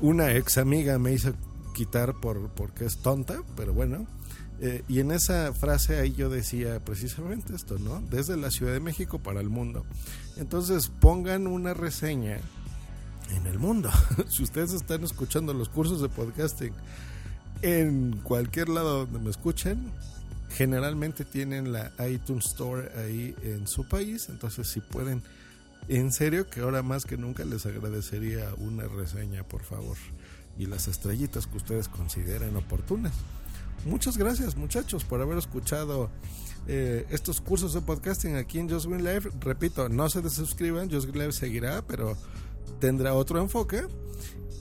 una 0.00 0.32
ex 0.32 0.58
amiga 0.58 0.98
me 0.98 1.12
hizo 1.12 1.34
quitar 1.74 2.14
por, 2.20 2.50
porque 2.50 2.84
es 2.84 2.98
tonta, 2.98 3.42
pero 3.56 3.74
bueno. 3.74 4.06
Eh, 4.64 4.82
y 4.88 5.00
en 5.00 5.10
esa 5.10 5.52
frase 5.52 6.00
ahí 6.00 6.14
yo 6.14 6.30
decía 6.30 6.82
precisamente 6.82 7.54
esto, 7.54 7.78
¿no? 7.78 8.00
Desde 8.10 8.34
la 8.38 8.50
Ciudad 8.50 8.72
de 8.72 8.80
México 8.80 9.18
para 9.18 9.42
el 9.42 9.50
mundo. 9.50 9.84
Entonces 10.38 10.88
pongan 10.88 11.46
una 11.46 11.74
reseña 11.74 12.38
en 13.36 13.46
el 13.46 13.58
mundo. 13.58 13.90
si 14.30 14.42
ustedes 14.42 14.72
están 14.72 15.04
escuchando 15.04 15.52
los 15.52 15.68
cursos 15.68 16.00
de 16.00 16.08
podcasting 16.08 16.72
en 17.60 18.18
cualquier 18.22 18.70
lado 18.70 19.04
donde 19.04 19.18
me 19.18 19.28
escuchen, 19.28 19.92
generalmente 20.48 21.26
tienen 21.26 21.70
la 21.70 21.92
iTunes 22.08 22.46
Store 22.46 22.90
ahí 22.96 23.34
en 23.42 23.66
su 23.66 23.86
país. 23.86 24.30
Entonces 24.30 24.66
si 24.66 24.80
pueden, 24.80 25.22
en 25.88 26.10
serio 26.10 26.48
que 26.48 26.60
ahora 26.60 26.82
más 26.82 27.04
que 27.04 27.18
nunca 27.18 27.44
les 27.44 27.66
agradecería 27.66 28.48
una 28.56 28.84
reseña, 28.84 29.42
por 29.42 29.62
favor. 29.62 29.98
Y 30.58 30.64
las 30.64 30.88
estrellitas 30.88 31.46
que 31.46 31.58
ustedes 31.58 31.88
consideren 31.88 32.56
oportunas. 32.56 33.12
Muchas 33.84 34.16
gracias 34.16 34.56
muchachos 34.56 35.04
por 35.04 35.20
haber 35.20 35.38
escuchado 35.38 36.10
eh, 36.66 37.06
estos 37.10 37.40
cursos 37.40 37.74
de 37.74 37.82
podcasting 37.82 38.36
aquí 38.36 38.58
en 38.58 38.70
Just 38.70 38.86
Green 38.86 39.04
Live. 39.04 39.30
Repito, 39.40 39.88
no 39.88 40.08
se 40.08 40.22
desuscriban, 40.22 40.90
Just 40.90 41.08
Green 41.08 41.20
Live 41.20 41.32
seguirá, 41.32 41.82
pero 41.86 42.16
tendrá 42.80 43.14
otro 43.14 43.40
enfoque. 43.40 43.86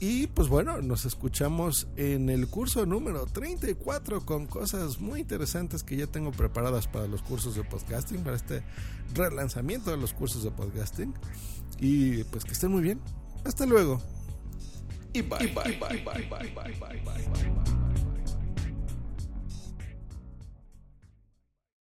Y 0.00 0.26
pues 0.26 0.48
bueno, 0.48 0.82
nos 0.82 1.06
escuchamos 1.06 1.86
en 1.96 2.28
el 2.28 2.48
curso 2.48 2.84
número 2.84 3.24
34 3.24 4.26
con 4.26 4.46
cosas 4.46 5.00
muy 5.00 5.20
interesantes 5.20 5.82
que 5.82 5.96
ya 5.96 6.06
tengo 6.06 6.30
preparadas 6.30 6.88
para 6.88 7.06
los 7.06 7.22
cursos 7.22 7.54
de 7.54 7.64
podcasting, 7.64 8.22
para 8.22 8.36
este 8.36 8.62
relanzamiento 9.14 9.90
de 9.90 9.96
los 9.96 10.12
cursos 10.12 10.44
de 10.44 10.50
podcasting. 10.50 11.14
Y 11.80 12.24
pues 12.24 12.44
que 12.44 12.52
estén 12.52 12.70
muy 12.70 12.82
bien. 12.82 13.00
Hasta 13.44 13.64
luego. 13.64 14.02
Y 15.14 15.22
bye, 15.22 15.46
bye, 15.46 15.78
bye, 15.78 16.02
bye, 16.04 16.28
bye, 16.28 16.50
bye, 16.50 16.74
bye, 16.78 17.00
bye. 17.00 17.28
bye. 17.28 17.83